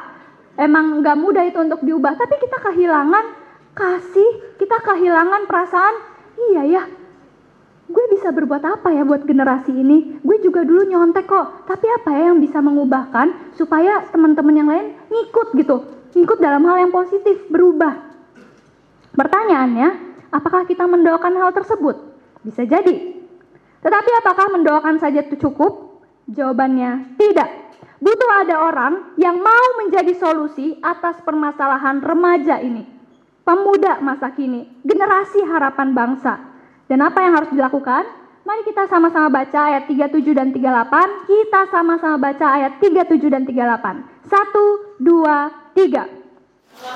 emang 0.59 0.99
nggak 0.99 1.15
mudah 1.15 1.47
itu 1.47 1.63
untuk 1.63 1.79
diubah. 1.79 2.19
Tapi 2.19 2.35
kita 2.43 2.59
kehilangan 2.59 3.25
kasih, 3.71 4.59
kita 4.59 4.83
kehilangan 4.83 5.47
perasaan. 5.47 5.95
Iya 6.39 6.63
ya, 6.67 6.83
gue 7.87 8.05
bisa 8.15 8.31
berbuat 8.35 8.63
apa 8.63 8.95
ya 8.95 9.07
buat 9.07 9.23
generasi 9.23 9.71
ini? 9.75 10.19
Gue 10.23 10.43
juga 10.43 10.67
dulu 10.67 10.87
nyontek 10.87 11.23
kok, 11.23 11.67
tapi 11.67 11.87
apa 11.87 12.15
ya 12.15 12.31
yang 12.31 12.39
bisa 12.43 12.59
mengubahkan 12.59 13.55
supaya 13.55 14.03
teman-teman 14.11 14.55
yang 14.55 14.67
lain 14.67 14.87
ngikut 15.07 15.55
gitu? 15.55 15.98
Ikut 16.15 16.37
dalam 16.41 16.65
hal 16.65 16.87
yang 16.87 16.91
positif, 16.93 17.45
berubah. 17.51 18.09
Pertanyaannya, 19.13 19.89
apakah 20.33 20.65
kita 20.65 20.85
mendoakan 20.85 21.33
hal 21.37 21.51
tersebut? 21.53 21.95
Bisa 22.45 22.63
jadi. 22.63 23.19
Tetapi 23.79 24.11
apakah 24.23 24.47
mendoakan 24.53 24.99
saja 24.99 25.23
itu 25.23 25.35
cukup? 25.39 26.03
Jawabannya 26.29 27.17
tidak. 27.17 27.49
Butuh 27.99 28.31
ada 28.47 28.55
orang 28.63 29.11
yang 29.19 29.43
mau 29.43 29.65
menjadi 29.83 30.15
solusi 30.15 30.79
atas 30.79 31.19
permasalahan 31.19 31.99
remaja 31.99 32.63
ini. 32.63 32.87
Pemuda 33.43 33.99
masa 33.99 34.31
kini, 34.31 34.71
generasi 34.87 35.43
harapan 35.43 35.91
bangsa. 35.91 36.39
Dan 36.87 37.03
apa 37.03 37.19
yang 37.25 37.33
harus 37.35 37.51
dilakukan? 37.51 38.07
Mari 38.47 38.65
kita 38.65 38.87
sama-sama 38.87 39.27
baca 39.27 39.59
ayat 39.73 39.83
37 39.85 40.31
dan 40.31 40.49
38. 40.55 41.27
Kita 41.27 41.61
sama-sama 41.69 42.17
baca 42.17 42.45
ayat 42.55 42.79
37 42.79 43.29
dan 43.29 43.43
38. 43.43 44.25
Satu, 44.25 44.95
dua, 44.97 45.51
tiga. 45.79 46.03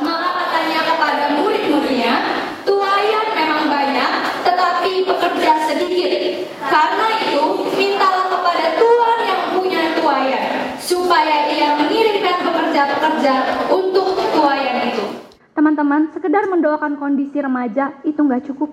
Maka 0.03 0.29
katanya 0.43 0.79
kepada 0.83 1.25
murid-muridnya, 1.39 2.13
tuayan 2.67 3.27
memang 3.31 3.63
banyak, 3.71 4.11
tetapi 4.43 4.91
pekerja 5.07 5.51
sedikit. 5.71 6.11
Karena 6.67 7.07
itu, 7.23 7.43
mintalah 7.79 8.27
kepada 8.27 8.65
Tuhan 8.75 9.19
yang 9.23 9.41
punya 9.55 9.81
tuayan, 9.95 10.45
supaya 10.79 11.47
ia 11.51 11.79
mengirimkan 11.79 12.43
pekerja-pekerja 12.43 13.33
untuk 13.71 14.19
tuayan 14.35 14.77
itu. 14.91 15.05
Teman-teman, 15.55 16.11
sekedar 16.11 16.43
mendoakan 16.51 16.99
kondisi 16.99 17.39
remaja 17.39 17.95
itu 18.03 18.19
nggak 18.19 18.51
cukup. 18.51 18.71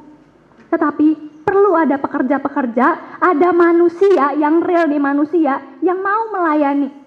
Tetapi 0.70 1.08
perlu 1.46 1.74
ada 1.74 1.98
pekerja-pekerja, 1.98 3.18
ada 3.18 3.48
manusia 3.50 4.34
yang 4.38 4.62
real 4.62 4.86
di 4.86 4.98
manusia 5.02 5.58
yang 5.82 5.98
mau 5.98 6.30
melayani. 6.30 6.99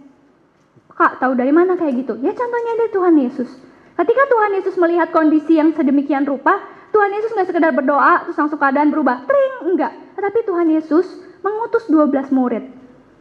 Kak, 0.93 1.17
tahu 1.17 1.33
dari 1.33 1.49
mana 1.49 1.73
kayak 1.73 2.05
gitu? 2.05 2.13
Ya 2.21 2.37
contohnya 2.37 2.73
dari 2.77 2.91
Tuhan 2.93 3.15
Yesus. 3.17 3.49
Ketika 3.93 4.23
Tuhan 4.29 4.51
Yesus 4.57 4.75
melihat 4.77 5.09
kondisi 5.09 5.57
yang 5.57 5.73
sedemikian 5.73 6.25
rupa, 6.25 6.61
Tuhan 6.93 7.09
Yesus 7.13 7.33
nggak 7.33 7.49
sekedar 7.49 7.73
berdoa 7.73 8.25
terus 8.25 8.37
langsung 8.37 8.61
keadaan 8.61 8.93
berubah, 8.93 9.25
tring, 9.25 9.73
enggak. 9.73 9.93
Tetapi 10.13 10.39
Tuhan 10.45 10.69
Yesus 10.69 11.05
mengutus 11.41 11.89
12 11.89 12.29
murid. 12.29 12.63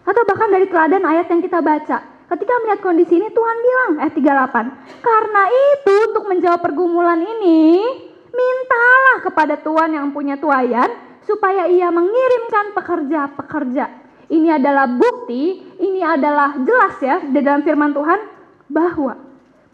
Atau 0.04 0.22
bahkan 0.28 0.52
dari 0.52 0.68
teladan 0.68 1.04
ayat 1.08 1.32
yang 1.32 1.40
kita 1.40 1.64
baca. 1.64 1.98
Ketika 2.28 2.52
melihat 2.64 2.80
kondisi 2.80 3.20
ini 3.20 3.28
Tuhan 3.32 3.56
bilang 3.61 3.92
ayat 4.04 4.14
38. 4.16 5.04
Karena 5.04 5.42
itu 5.48 5.94
untuk 6.12 6.24
menjawab 6.28 6.61
pergumulan 6.61 7.20
ini, 7.20 7.80
mintalah 8.32 9.16
kepada 9.24 9.61
Tuhan 9.61 9.96
yang 9.96 10.08
punya 10.12 10.40
tuayan 10.40 10.88
supaya 11.24 11.68
ia 11.68 11.92
mengirimkan 11.92 12.72
pekerja-pekerja. 12.76 14.02
Ini 14.33 14.49
adalah 14.57 14.88
bukti, 14.88 15.61
ini 15.77 16.01
adalah 16.01 16.57
jelas 16.64 16.97
ya 17.05 17.21
di 17.21 17.37
dalam 17.45 17.61
firman 17.61 17.92
Tuhan 17.92 18.21
bahwa 18.73 19.12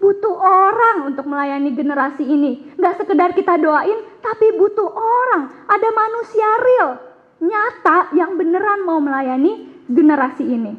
butuh 0.03 0.35
orang 0.35 1.14
untuk 1.14 1.31
melayani 1.31 1.71
generasi 1.79 2.27
ini. 2.27 2.75
Gak 2.75 2.99
sekedar 2.99 3.38
kita 3.38 3.55
doain, 3.55 4.03
tapi 4.18 4.59
butuh 4.59 4.90
orang. 4.90 5.47
Ada 5.71 5.88
manusia 5.94 6.49
real, 6.59 6.90
nyata 7.38 8.11
yang 8.18 8.35
beneran 8.35 8.83
mau 8.83 8.99
melayani 8.99 9.87
generasi 9.87 10.42
ini. 10.42 10.75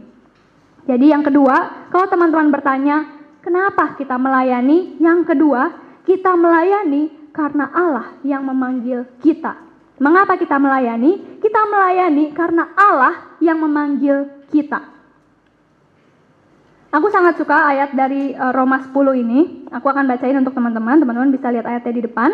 Jadi 0.84 1.16
yang 1.16 1.24
kedua, 1.24 1.88
kalau 1.88 2.08
teman-teman 2.12 2.52
bertanya, 2.52 3.08
kenapa 3.40 3.96
kita 3.96 4.20
melayani? 4.20 5.00
Yang 5.00 5.32
kedua, 5.32 5.72
kita 6.04 6.36
melayani 6.36 7.32
karena 7.32 7.72
Allah 7.72 8.18
yang 8.28 8.44
memanggil 8.44 9.08
kita. 9.24 9.69
Mengapa 10.00 10.40
kita 10.40 10.56
melayani? 10.56 11.40
Kita 11.44 11.68
melayani 11.68 12.32
karena 12.32 12.72
Allah 12.72 13.36
yang 13.44 13.60
memanggil 13.60 14.48
kita. 14.48 14.80
Aku 16.90 17.12
sangat 17.14 17.38
suka 17.38 17.70
ayat 17.70 17.94
dari 17.94 18.34
uh, 18.34 18.50
Roma 18.56 18.82
10 18.82 18.96
ini. 19.22 19.70
Aku 19.70 19.86
akan 19.86 20.10
bacain 20.10 20.34
untuk 20.40 20.56
teman-teman. 20.58 20.98
Teman-teman 21.04 21.30
bisa 21.30 21.52
lihat 21.52 21.68
ayatnya 21.68 21.94
di 21.94 22.04
depan. 22.08 22.32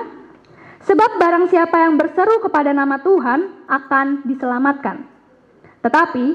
Sebab 0.86 1.17
barang 1.17 1.45
siapa 1.49 1.82
yang 1.82 1.97
berseru 1.97 2.39
kepada 2.45 2.69
nama 2.69 3.01
Tuhan 3.01 3.67
akan 3.67 4.30
diselamatkan. 4.30 5.01
Tetapi 5.82 6.25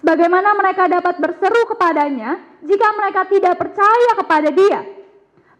bagaimana 0.00 0.56
mereka 0.56 0.88
dapat 0.88 1.20
berseru 1.20 1.68
kepadanya 1.68 2.40
jika 2.64 2.88
mereka 2.96 3.28
tidak 3.28 3.54
percaya 3.60 4.10
kepada 4.16 4.48
dia? 4.48 4.80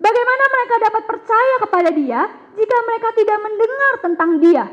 Bagaimana 0.01 0.45
mereka 0.49 0.75
dapat 0.89 1.03
percaya 1.05 1.55
kepada 1.61 1.91
dia 1.93 2.21
jika 2.57 2.77
mereka 2.89 3.09
tidak 3.13 3.39
mendengar 3.45 3.93
tentang 4.01 4.31
dia? 4.41 4.65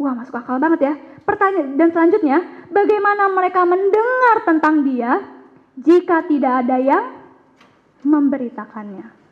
Wah, 0.00 0.12
masuk 0.16 0.34
akal 0.38 0.56
banget 0.56 0.80
ya. 0.88 0.94
Pertanyaan 1.22 1.78
dan 1.78 1.88
selanjutnya, 1.94 2.38
bagaimana 2.72 3.30
mereka 3.30 3.62
mendengar 3.62 4.42
tentang 4.42 4.82
dia 4.82 5.22
jika 5.78 6.26
tidak 6.26 6.66
ada 6.66 6.76
yang 6.82 7.04
memberitakannya? 8.02 9.22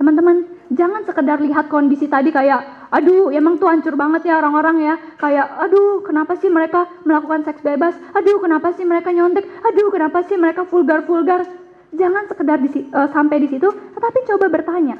Teman-teman, 0.00 0.48
jangan 0.72 1.04
sekedar 1.04 1.44
lihat 1.44 1.68
kondisi 1.68 2.08
tadi 2.08 2.32
kayak, 2.32 2.88
aduh, 2.88 3.28
emang 3.36 3.60
tuh 3.60 3.68
hancur 3.68 4.00
banget 4.00 4.32
ya 4.32 4.40
orang-orang 4.40 4.80
ya. 4.80 4.94
Kayak, 5.20 5.60
aduh, 5.60 6.00
kenapa 6.00 6.40
sih 6.40 6.48
mereka 6.48 6.88
melakukan 7.04 7.44
seks 7.44 7.60
bebas? 7.60 7.92
Aduh, 8.16 8.40
kenapa 8.40 8.72
sih 8.72 8.88
mereka 8.88 9.12
nyontek? 9.12 9.44
Aduh, 9.60 9.92
kenapa 9.92 10.24
sih 10.24 10.40
mereka 10.40 10.64
vulgar-vulgar? 10.64 11.44
Jangan 11.92 12.32
sekedar 12.32 12.64
di, 12.64 12.88
uh, 12.96 13.12
sampai 13.12 13.44
di 13.44 13.52
situ, 13.52 13.68
tetapi 13.68 14.18
coba 14.24 14.48
bertanya, 14.48 14.96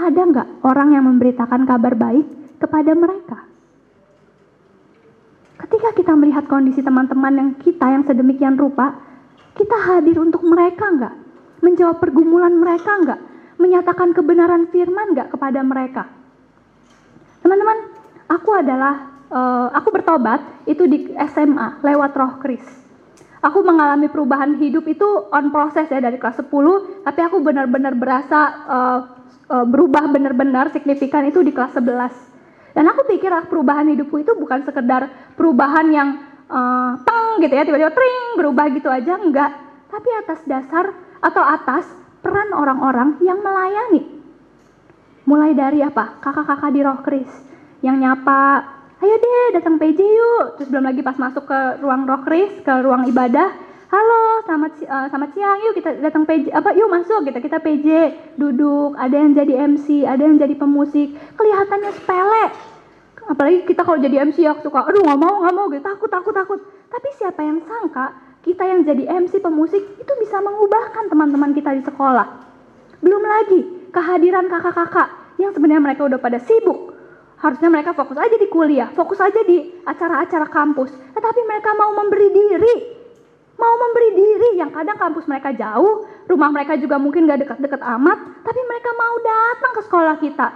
ada 0.00 0.20
nggak 0.24 0.48
orang 0.64 0.96
yang 0.96 1.04
memberitakan 1.04 1.68
kabar 1.68 1.92
baik 1.92 2.24
kepada 2.56 2.96
mereka? 2.96 3.53
Ketika 5.84 6.00
kita 6.00 6.16
melihat 6.16 6.48
kondisi 6.48 6.80
teman-teman 6.80 7.32
yang 7.36 7.50
kita 7.60 7.84
yang 7.84 8.08
sedemikian 8.08 8.56
rupa, 8.56 9.04
kita 9.52 9.76
hadir 9.84 10.16
untuk 10.16 10.40
mereka 10.40 10.88
nggak? 10.88 11.12
Menjawab 11.60 12.00
pergumulan 12.00 12.56
mereka 12.56 13.04
nggak? 13.04 13.20
Menyatakan 13.60 14.16
kebenaran 14.16 14.64
firman 14.72 15.12
nggak 15.12 15.36
kepada 15.36 15.60
mereka? 15.60 16.08
Teman-teman, 17.44 17.84
aku 18.32 18.50
adalah, 18.56 19.12
uh, 19.28 19.76
aku 19.76 19.92
bertobat 19.92 20.40
itu 20.64 20.88
di 20.88 21.12
SMA 21.28 21.84
lewat 21.84 22.16
roh 22.16 22.40
kris. 22.40 22.64
Aku 23.44 23.60
mengalami 23.60 24.08
perubahan 24.08 24.56
hidup 24.56 24.88
itu 24.88 25.04
on 25.36 25.52
proses 25.52 25.84
ya 25.92 26.00
dari 26.00 26.16
kelas 26.16 26.40
10, 26.40 27.04
tapi 27.04 27.20
aku 27.20 27.44
benar-benar 27.44 27.92
berasa 27.92 28.40
uh, 28.64 29.00
uh, 29.52 29.66
berubah 29.68 30.08
benar-benar 30.08 30.72
signifikan 30.72 31.28
itu 31.28 31.44
di 31.44 31.52
kelas 31.52 31.76
11 31.76 32.33
dan 32.74 32.90
aku 32.90 33.06
pikir 33.06 33.30
perubahan 33.46 33.86
hidupku 33.94 34.18
itu 34.18 34.34
bukan 34.34 34.66
sekedar 34.66 35.06
perubahan 35.38 35.86
yang 35.94 36.08
uh, 36.50 36.98
teng 37.06 37.38
gitu 37.38 37.54
ya, 37.54 37.62
tiba-tiba 37.62 37.94
tring 37.94 38.34
berubah 38.34 38.66
gitu 38.74 38.90
aja, 38.90 39.14
enggak. 39.14 39.54
Tapi 39.86 40.08
atas 40.26 40.42
dasar 40.42 40.90
atau 41.22 41.42
atas 41.46 41.86
peran 42.18 42.50
orang-orang 42.50 43.14
yang 43.22 43.38
melayani. 43.38 44.02
Mulai 45.24 45.54
dari 45.54 45.80
apa? 45.86 46.18
Kakak-kakak 46.18 46.70
di 46.74 46.80
roh 46.82 46.98
kris 47.00 47.30
yang 47.80 48.02
nyapa, 48.02 48.66
ayo 49.00 49.14
deh 49.22 49.54
datang 49.54 49.78
PJ 49.78 50.00
yuk. 50.02 50.58
Terus 50.58 50.68
belum 50.68 50.84
lagi 50.90 51.00
pas 51.06 51.14
masuk 51.14 51.46
ke 51.46 51.60
ruang 51.78 52.10
roh 52.10 52.26
kris, 52.26 52.50
ke 52.60 52.72
ruang 52.82 53.06
ibadah, 53.06 53.54
halo 53.94 54.42
selamat 54.42 54.72
uh, 54.90 55.06
selamat 55.06 55.30
siang. 55.38 55.58
Yuk 55.62 55.74
kita 55.78 55.90
datang 56.02 56.26
PJ 56.26 56.50
apa 56.50 56.74
yuk 56.74 56.90
masuk 56.90 57.22
kita 57.30 57.38
kita 57.38 57.58
PJ 57.62 57.86
duduk 58.34 58.98
ada 58.98 59.14
yang 59.14 59.38
jadi 59.38 59.54
MC 59.70 60.02
ada 60.02 60.18
yang 60.18 60.34
jadi 60.34 60.54
pemusik. 60.58 61.14
Kelihatannya 61.38 61.94
sepele. 61.94 62.44
Apalagi 63.24 63.62
kita 63.64 63.86
kalau 63.86 64.02
jadi 64.02 64.26
MC 64.26 64.42
ya 64.42 64.58
suka 64.58 64.90
aduh 64.90 64.98
nggak 64.98 65.18
mau 65.22 65.46
nggak 65.46 65.54
mau 65.54 65.66
gitu. 65.70 65.82
Takut 65.86 66.10
takut 66.10 66.34
takut. 66.34 66.58
Tapi 66.90 67.08
siapa 67.14 67.40
yang 67.46 67.62
sangka 67.62 68.18
kita 68.42 68.66
yang 68.66 68.82
jadi 68.82 69.06
MC 69.14 69.38
pemusik 69.38 69.82
itu 69.94 70.12
bisa 70.18 70.42
mengubahkan 70.42 71.06
teman-teman 71.06 71.54
kita 71.54 71.70
di 71.78 71.82
sekolah? 71.86 72.26
Belum 72.98 73.22
lagi 73.22 73.60
kehadiran 73.94 74.50
kakak-kakak 74.50 75.38
yang 75.38 75.54
sebenarnya 75.54 75.82
mereka 75.94 76.02
udah 76.10 76.18
pada 76.18 76.42
sibuk. 76.42 76.98
Harusnya 77.38 77.70
mereka 77.70 77.94
fokus 77.94 78.18
aja 78.18 78.34
di 78.34 78.48
kuliah 78.50 78.90
fokus 78.90 79.22
aja 79.22 79.38
di 79.46 79.70
acara-acara 79.86 80.50
kampus. 80.50 80.90
Tetapi 80.90 81.40
mereka 81.46 81.70
mau 81.78 81.94
memberi 81.94 82.28
diri 82.34 82.93
mau 83.64 83.74
memberi 83.80 84.10
diri 84.12 84.50
yang 84.60 84.68
kadang 84.68 85.00
kampus 85.00 85.24
mereka 85.24 85.56
jauh, 85.56 86.04
rumah 86.28 86.52
mereka 86.52 86.76
juga 86.76 87.00
mungkin 87.00 87.24
gak 87.24 87.40
dekat-dekat 87.48 87.80
amat, 87.80 88.18
tapi 88.44 88.60
mereka 88.68 88.90
mau 88.92 89.14
datang 89.24 89.72
ke 89.72 89.82
sekolah 89.88 90.16
kita. 90.20 90.48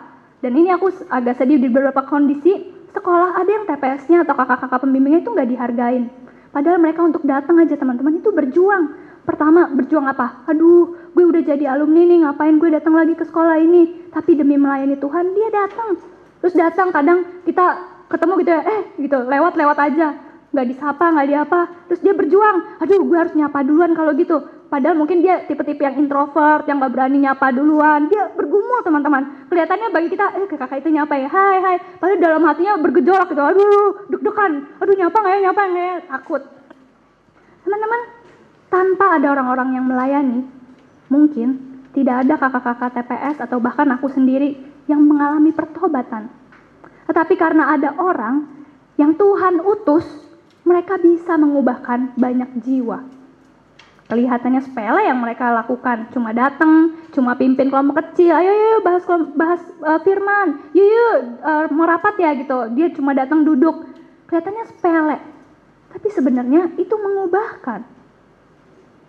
Dan 0.45 0.53
ini 0.55 0.69
aku 0.71 0.93
agak 1.09 1.41
sedih 1.41 1.57
di 1.57 1.73
beberapa 1.73 2.05
kondisi, 2.05 2.69
sekolah 2.93 3.41
ada 3.41 3.51
yang 3.51 3.65
TPS-nya 3.65 4.29
atau 4.29 4.37
kakak-kakak 4.37 4.81
pembimbingnya 4.85 5.25
itu 5.25 5.31
nggak 5.35 5.49
dihargain. 5.51 6.13
Padahal 6.55 6.79
mereka 6.79 7.01
untuk 7.03 7.27
datang 7.27 7.59
aja 7.59 7.75
teman-teman 7.75 8.23
itu 8.23 8.31
berjuang. 8.31 8.95
Pertama 9.27 9.69
berjuang 9.69 10.09
apa? 10.09 10.47
Aduh, 10.49 10.97
gue 11.13 11.25
udah 11.27 11.43
jadi 11.45 11.75
alumni 11.75 12.07
nih, 12.07 12.19
ngapain 12.25 12.57
gue 12.57 12.71
datang 12.71 12.97
lagi 12.97 13.13
ke 13.19 13.27
sekolah 13.27 13.61
ini? 13.61 14.09
Tapi 14.15 14.39
demi 14.39 14.57
melayani 14.57 14.97
Tuhan, 14.97 15.37
dia 15.37 15.49
datang. 15.53 16.01
Terus 16.39 16.55
datang 16.55 16.89
kadang 16.95 17.27
kita 17.45 17.67
ketemu 18.09 18.33
gitu 18.41 18.51
ya, 18.55 18.63
eh 18.65 18.81
gitu, 19.05 19.19
lewat-lewat 19.27 19.79
aja 19.91 20.28
nggak 20.53 20.67
disapa 20.69 21.05
nggak 21.13 21.29
diapa. 21.29 21.61
Terus 21.91 22.01
dia 22.01 22.15
berjuang. 22.17 22.57
Aduh 22.81 23.05
gue 23.05 23.19
harus 23.19 23.35
nyapa 23.37 23.61
duluan 23.65 23.93
kalau 23.93 24.13
gitu. 24.17 24.37
Padahal 24.69 25.01
mungkin 25.01 25.25
dia 25.25 25.49
tipe-tipe 25.49 25.81
yang 25.81 25.97
introvert 25.97 26.69
yang 26.69 26.77
nggak 26.81 26.93
berani 26.93 27.25
nyapa 27.25 27.53
duluan. 27.53 28.09
Dia 28.13 28.33
bergumul 28.37 28.85
teman-teman. 28.85 29.49
Kelihatannya 29.49 29.89
bagi 29.93 30.09
kita 30.13 30.27
eh 30.37 30.45
kakak 30.45 30.85
itu 30.85 30.93
nyapa 30.93 31.15
ya? 31.17 31.29
Hai 31.29 31.57
hai. 31.61 31.77
Padahal 31.97 32.21
dalam 32.21 32.43
hatinya 32.45 32.73
bergejolak 32.81 33.29
gitu. 33.33 33.43
Aduh 33.45 34.09
deg-degan. 34.13 34.53
Aduh 34.81 34.95
nyapa 34.97 35.17
nggak 35.17 35.33
ya? 35.33 35.41
Nyapa 35.49 35.61
nggak 35.61 35.85
ya? 35.85 35.97
Takut. 36.13 36.43
Teman-teman 37.65 38.01
tanpa 38.69 39.07
ada 39.17 39.27
orang-orang 39.33 39.69
yang 39.77 39.85
melayani 39.89 40.45
mungkin 41.09 41.81
tidak 41.97 42.25
ada 42.25 42.37
kakak-kakak 42.37 43.01
TPS 43.01 43.37
atau 43.41 43.59
bahkan 43.59 43.89
aku 43.97 44.13
sendiri 44.13 44.61
yang 44.89 45.01
mengalami 45.05 45.53
pertobatan. 45.53 46.29
Tetapi 47.09 47.35
karena 47.41 47.73
ada 47.73 47.97
orang 47.97 48.45
yang 49.01 49.17
Tuhan 49.17 49.65
utus 49.65 50.05
mereka 50.69 51.01
bisa 51.01 51.41
mengubahkan 51.41 52.13
banyak 52.21 52.61
jiwa. 52.61 53.01
Kelihatannya 54.09 54.65
sepele 54.65 55.05
yang 55.05 55.21
mereka 55.21 55.53
lakukan, 55.53 56.09
cuma 56.17 56.33
datang, 56.33 56.97
cuma 57.13 57.37
pimpin 57.37 57.69
kelompok 57.69 58.01
kecil, 58.01 58.33
ayo 58.33 58.49
ayo 58.49 58.81
bahas 58.81 59.05
bahas 59.37 59.61
uh, 59.85 60.01
firman, 60.01 60.65
yuk 60.73 60.89
yuk 60.89 61.17
uh, 61.45 61.69
mau 61.69 61.85
rapat 61.85 62.17
ya 62.17 62.33
gitu. 62.33 62.73
Dia 62.73 62.89
cuma 62.97 63.13
datang 63.13 63.45
duduk, 63.45 63.85
kelihatannya 64.33 64.65
sepele, 64.65 65.19
tapi 65.93 66.09
sebenarnya 66.09 66.73
itu 66.81 66.95
mengubahkan. 66.97 67.85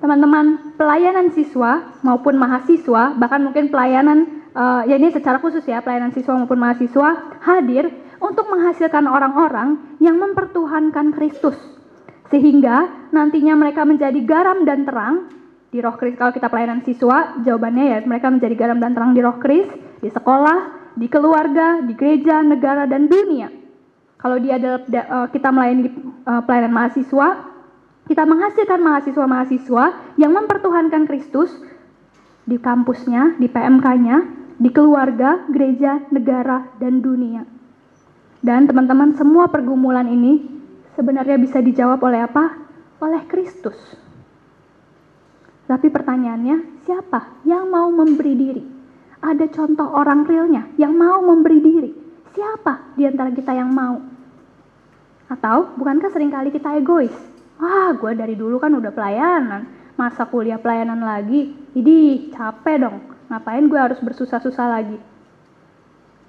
Teman-teman, 0.04 0.76
pelayanan 0.76 1.32
siswa 1.32 1.96
maupun 2.04 2.36
mahasiswa, 2.36 3.16
bahkan 3.16 3.40
mungkin 3.40 3.72
pelayanan, 3.72 4.48
uh, 4.52 4.84
ya 4.84 5.00
ini 5.00 5.16
secara 5.16 5.40
khusus 5.40 5.64
ya, 5.64 5.80
pelayanan 5.80 6.12
siswa 6.12 6.36
maupun 6.36 6.60
mahasiswa 6.60 7.40
hadir 7.40 7.88
untuk 8.20 8.46
menghasilkan 8.52 9.08
orang-orang 9.08 9.98
yang 10.04 10.20
mempertuhankan 10.20 11.16
Kristus. 11.16 11.56
Sehingga 12.30 13.10
nantinya 13.10 13.58
mereka 13.58 13.88
menjadi 13.88 14.20
garam 14.22 14.68
dan 14.68 14.86
terang 14.86 15.34
di 15.74 15.82
roh 15.82 15.98
kris. 15.98 16.14
Kalau 16.20 16.30
kita 16.30 16.52
pelayanan 16.52 16.86
siswa, 16.86 17.42
jawabannya 17.42 17.86
ya 17.90 17.98
mereka 18.06 18.30
menjadi 18.30 18.56
garam 18.56 18.78
dan 18.78 18.94
terang 18.94 19.12
di 19.18 19.22
roh 19.24 19.38
kris, 19.42 19.66
di 20.04 20.10
sekolah, 20.14 20.94
di 20.94 21.08
keluarga, 21.10 21.82
di 21.82 21.94
gereja, 21.98 22.44
negara, 22.46 22.86
dan 22.86 23.10
dunia. 23.10 23.50
Kalau 24.20 24.36
dia 24.38 24.60
adalah 24.60 24.84
eh, 24.84 25.28
kita 25.32 25.50
melayani 25.50 25.84
eh, 25.90 26.42
pelayanan 26.46 26.74
mahasiswa, 26.76 27.28
kita 28.10 28.24
menghasilkan 28.26 28.80
mahasiswa-mahasiswa 28.82 29.86
yang 30.18 30.32
mempertuhankan 30.34 31.06
Kristus 31.06 31.54
di 32.50 32.58
kampusnya, 32.58 33.38
di 33.38 33.46
PMK-nya, 33.46 34.18
di 34.58 34.70
keluarga, 34.74 35.46
gereja, 35.48 36.02
negara, 36.10 36.66
dan 36.82 37.06
dunia. 37.06 37.59
Dan 38.40 38.72
teman-teman 38.72 39.16
semua 39.20 39.52
pergumulan 39.52 40.08
ini 40.08 40.48
sebenarnya 40.96 41.36
bisa 41.36 41.60
dijawab 41.60 42.00
oleh 42.00 42.24
apa? 42.24 42.56
Oleh 43.04 43.28
Kristus. 43.28 43.76
Tapi 45.68 45.88
pertanyaannya, 45.92 46.82
siapa 46.88 47.46
yang 47.46 47.70
mau 47.70 47.92
memberi 47.94 48.34
diri? 48.34 48.64
Ada 49.20 49.52
contoh 49.52 49.86
orang 49.92 50.24
realnya 50.24 50.66
yang 50.80 50.96
mau 50.96 51.20
memberi 51.22 51.60
diri. 51.60 51.92
Siapa 52.32 52.96
di 52.96 53.04
antara 53.04 53.30
kita 53.36 53.52
yang 53.52 53.70
mau? 53.70 54.00
Atau 55.30 55.76
bukankah 55.78 56.10
sering 56.10 56.32
kali 56.34 56.50
kita 56.50 56.80
egois? 56.80 57.14
Wah, 57.60 57.92
gue 57.94 58.16
dari 58.16 58.34
dulu 58.40 58.58
kan 58.58 58.72
udah 58.72 58.90
pelayanan. 58.90 59.68
Masa 60.00 60.24
kuliah 60.26 60.58
pelayanan 60.58 61.04
lagi? 61.04 61.52
Idi, 61.76 62.32
capek 62.32 62.88
dong. 62.88 62.98
Ngapain 63.28 63.68
gue 63.68 63.78
harus 63.78 64.00
bersusah-susah 64.00 64.68
lagi? 64.72 64.98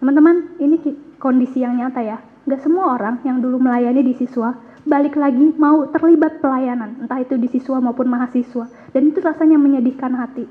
Teman-teman, 0.01 0.57
ini 0.57 0.81
kondisi 1.21 1.61
yang 1.61 1.77
nyata 1.77 2.01
ya. 2.01 2.19
Gak 2.49 2.65
semua 2.65 2.97
orang 2.97 3.21
yang 3.23 3.39
dulu 3.39 3.61
melayani 3.61 4.01
di 4.01 4.17
siswa 4.17 4.57
balik 4.89 5.17
lagi 5.17 5.53
mau 5.61 5.85
terlibat 5.93 6.41
pelayanan, 6.41 7.05
entah 7.05 7.21
itu 7.21 7.37
di 7.37 7.49
siswa 7.53 7.77
maupun 7.83 8.09
mahasiswa. 8.09 8.65
Dan 8.97 9.13
itu 9.13 9.21
rasanya 9.21 9.61
menyedihkan 9.61 10.17
hati. 10.17 10.49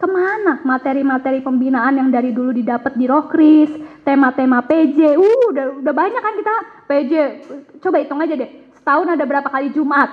Ke 0.00 0.08
mana 0.08 0.64
materi-materi 0.64 1.44
pembinaan 1.44 2.00
yang 2.00 2.08
dari 2.08 2.32
dulu 2.32 2.56
didapat 2.56 2.96
di 2.96 3.04
Rokris, 3.04 3.68
tema-tema 4.00 4.64
PJ, 4.64 5.12
uh 5.12 5.40
udah, 5.52 5.84
udah 5.84 5.94
banyak 5.94 6.22
kan 6.24 6.34
kita? 6.40 6.54
PJ, 6.88 7.12
coba 7.84 7.96
hitung 8.00 8.20
aja 8.24 8.32
deh, 8.32 8.50
setahun 8.80 9.12
ada 9.12 9.24
berapa 9.28 9.48
kali 9.52 9.68
Jumat, 9.76 10.08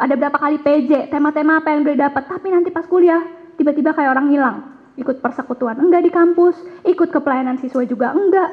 ada 0.00 0.14
berapa 0.16 0.40
kali 0.40 0.56
PJ, 0.64 1.12
tema-tema 1.12 1.60
apa 1.60 1.68
yang 1.68 1.84
udah 1.84 1.96
dapat, 2.08 2.32
tapi 2.32 2.48
nanti 2.48 2.72
pas 2.72 2.88
kuliah, 2.88 3.20
tiba-tiba 3.60 3.92
kayak 3.92 4.16
orang 4.16 4.32
hilang, 4.32 4.56
ikut 5.00 5.24
persekutuan, 5.24 5.80
enggak 5.80 6.04
di 6.04 6.12
kampus, 6.12 6.54
ikut 6.84 7.08
ke 7.08 7.18
pelayanan 7.24 7.56
siswa 7.56 7.82
juga, 7.88 8.12
enggak. 8.12 8.50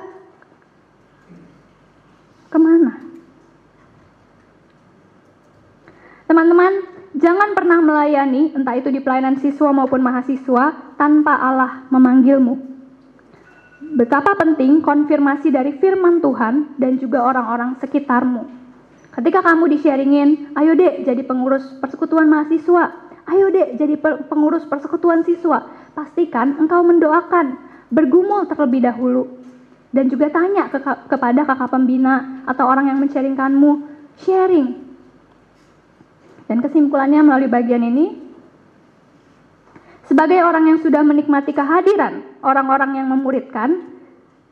Ke 2.48 2.58
mana? 2.58 2.96
Teman-teman, 6.28 6.74
jangan 7.20 7.56
pernah 7.56 7.80
melayani, 7.84 8.56
entah 8.56 8.76
itu 8.76 8.92
di 8.92 9.04
pelayanan 9.04 9.40
siswa 9.40 9.72
maupun 9.76 10.00
mahasiswa, 10.00 10.96
tanpa 10.96 11.40
Allah 11.40 11.88
memanggilmu. 11.92 12.56
Betapa 13.96 14.36
penting 14.36 14.84
konfirmasi 14.84 15.48
dari 15.48 15.80
firman 15.80 16.20
Tuhan 16.20 16.76
dan 16.76 17.00
juga 17.00 17.24
orang-orang 17.24 17.80
sekitarmu. 17.80 18.44
Ketika 19.16 19.40
kamu 19.42 19.72
di-sharingin, 19.72 20.54
ayo 20.60 20.76
dek 20.76 21.08
jadi 21.08 21.24
pengurus 21.24 21.64
persekutuan 21.80 22.28
mahasiswa, 22.28 23.07
ayo 23.28 23.52
dek 23.52 23.76
jadi 23.76 23.96
pengurus 24.32 24.64
persekutuan 24.64 25.28
siswa, 25.28 25.68
pastikan 25.92 26.56
engkau 26.56 26.80
mendoakan, 26.84 27.60
bergumul 27.92 28.48
terlebih 28.48 28.88
dahulu, 28.88 29.28
dan 29.92 30.08
juga 30.08 30.32
tanya 30.32 30.72
ke, 30.72 30.80
kepada 30.84 31.44
kakak 31.44 31.70
pembina 31.72 32.44
atau 32.48 32.68
orang 32.68 32.88
yang 32.88 32.98
men-sharingkanmu, 33.04 33.72
sharing, 34.24 34.80
dan 36.48 36.64
kesimpulannya 36.64 37.20
melalui 37.24 37.52
bagian 37.52 37.84
ini, 37.84 38.16
sebagai 40.08 40.40
orang 40.40 40.72
yang 40.72 40.80
sudah 40.80 41.04
menikmati 41.04 41.52
kehadiran 41.52 42.24
orang-orang 42.40 42.96
yang 42.96 43.12
memuridkan, 43.12 44.00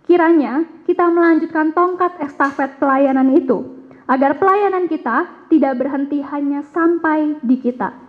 kiranya 0.03 0.67
kita 0.83 1.07
melanjutkan 1.07 1.71
tongkat 1.71 2.19
estafet 2.19 2.75
pelayanan 2.75 3.31
itu, 3.39 3.87
agar 4.11 4.35
pelayanan 4.35 4.91
kita 4.91 5.47
tidak 5.47 5.79
berhenti 5.79 6.19
hanya 6.19 6.59
sampai 6.75 7.39
di 7.39 7.55
kita. 7.55 8.04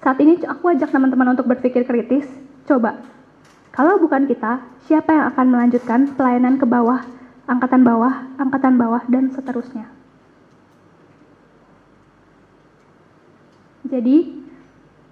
Saat 0.00 0.16
ini 0.24 0.40
aku 0.48 0.72
ajak 0.72 0.88
teman-teman 0.88 1.36
untuk 1.36 1.44
berpikir 1.44 1.84
kritis, 1.84 2.24
coba, 2.64 3.04
kalau 3.70 4.00
bukan 4.00 4.24
kita, 4.24 4.64
siapa 4.88 5.12
yang 5.12 5.24
akan 5.30 5.46
melanjutkan 5.52 6.00
pelayanan 6.16 6.56
ke 6.56 6.64
bawah, 6.64 7.04
angkatan 7.44 7.84
bawah, 7.84 8.26
angkatan 8.40 8.74
bawah, 8.80 9.04
dan 9.12 9.28
seterusnya? 9.28 9.92
Jadi, 13.90 14.40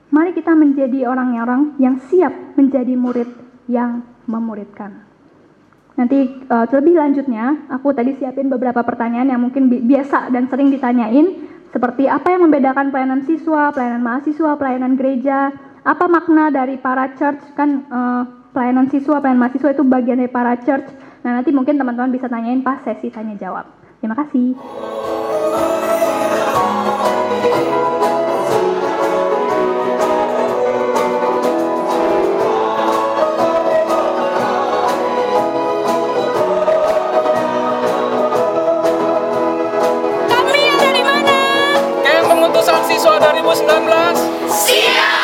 mari 0.08 0.32
kita 0.32 0.56
menjadi 0.56 1.04
orang-orang 1.04 1.76
yang 1.76 2.00
siap 2.08 2.32
menjadi 2.56 2.94
murid 2.96 3.28
yang 3.68 4.06
memuridkan. 4.24 5.04
Nanti 5.98 6.46
uh, 6.46 6.64
lebih 6.70 6.94
lanjutnya, 6.94 7.66
aku 7.68 7.90
tadi 7.90 8.14
siapin 8.16 8.46
beberapa 8.46 8.86
pertanyaan 8.86 9.34
yang 9.34 9.42
mungkin 9.42 9.66
bi 9.66 9.82
biasa 9.82 10.30
dan 10.30 10.46
sering 10.46 10.70
ditanyain, 10.70 11.57
seperti 11.68 12.08
apa 12.08 12.32
yang 12.32 12.48
membedakan 12.48 12.88
pelayanan 12.88 13.22
siswa, 13.28 13.68
pelayanan 13.72 14.00
mahasiswa, 14.00 14.56
pelayanan 14.56 14.96
gereja, 14.96 15.52
apa 15.84 16.04
makna 16.08 16.48
dari 16.48 16.80
para 16.80 17.12
church, 17.16 17.40
kan 17.52 17.84
uh, 17.92 18.22
pelayanan 18.56 18.88
siswa, 18.88 19.20
pelayanan 19.20 19.42
mahasiswa 19.46 19.70
itu 19.76 19.84
bagian 19.84 20.18
dari 20.20 20.32
para 20.32 20.56
church. 20.64 20.88
Nah 21.24 21.40
nanti 21.40 21.52
mungkin 21.52 21.76
teman-teman 21.76 22.12
bisa 22.12 22.26
tanyain 22.30 22.64
pas 22.64 22.80
sesi 22.84 23.12
tanya 23.12 23.36
jawab. 23.36 23.68
Terima 24.00 24.16
kasih. 24.16 24.54
Siswa 43.48 43.64
2019? 43.64 44.52
Siap! 44.52 45.17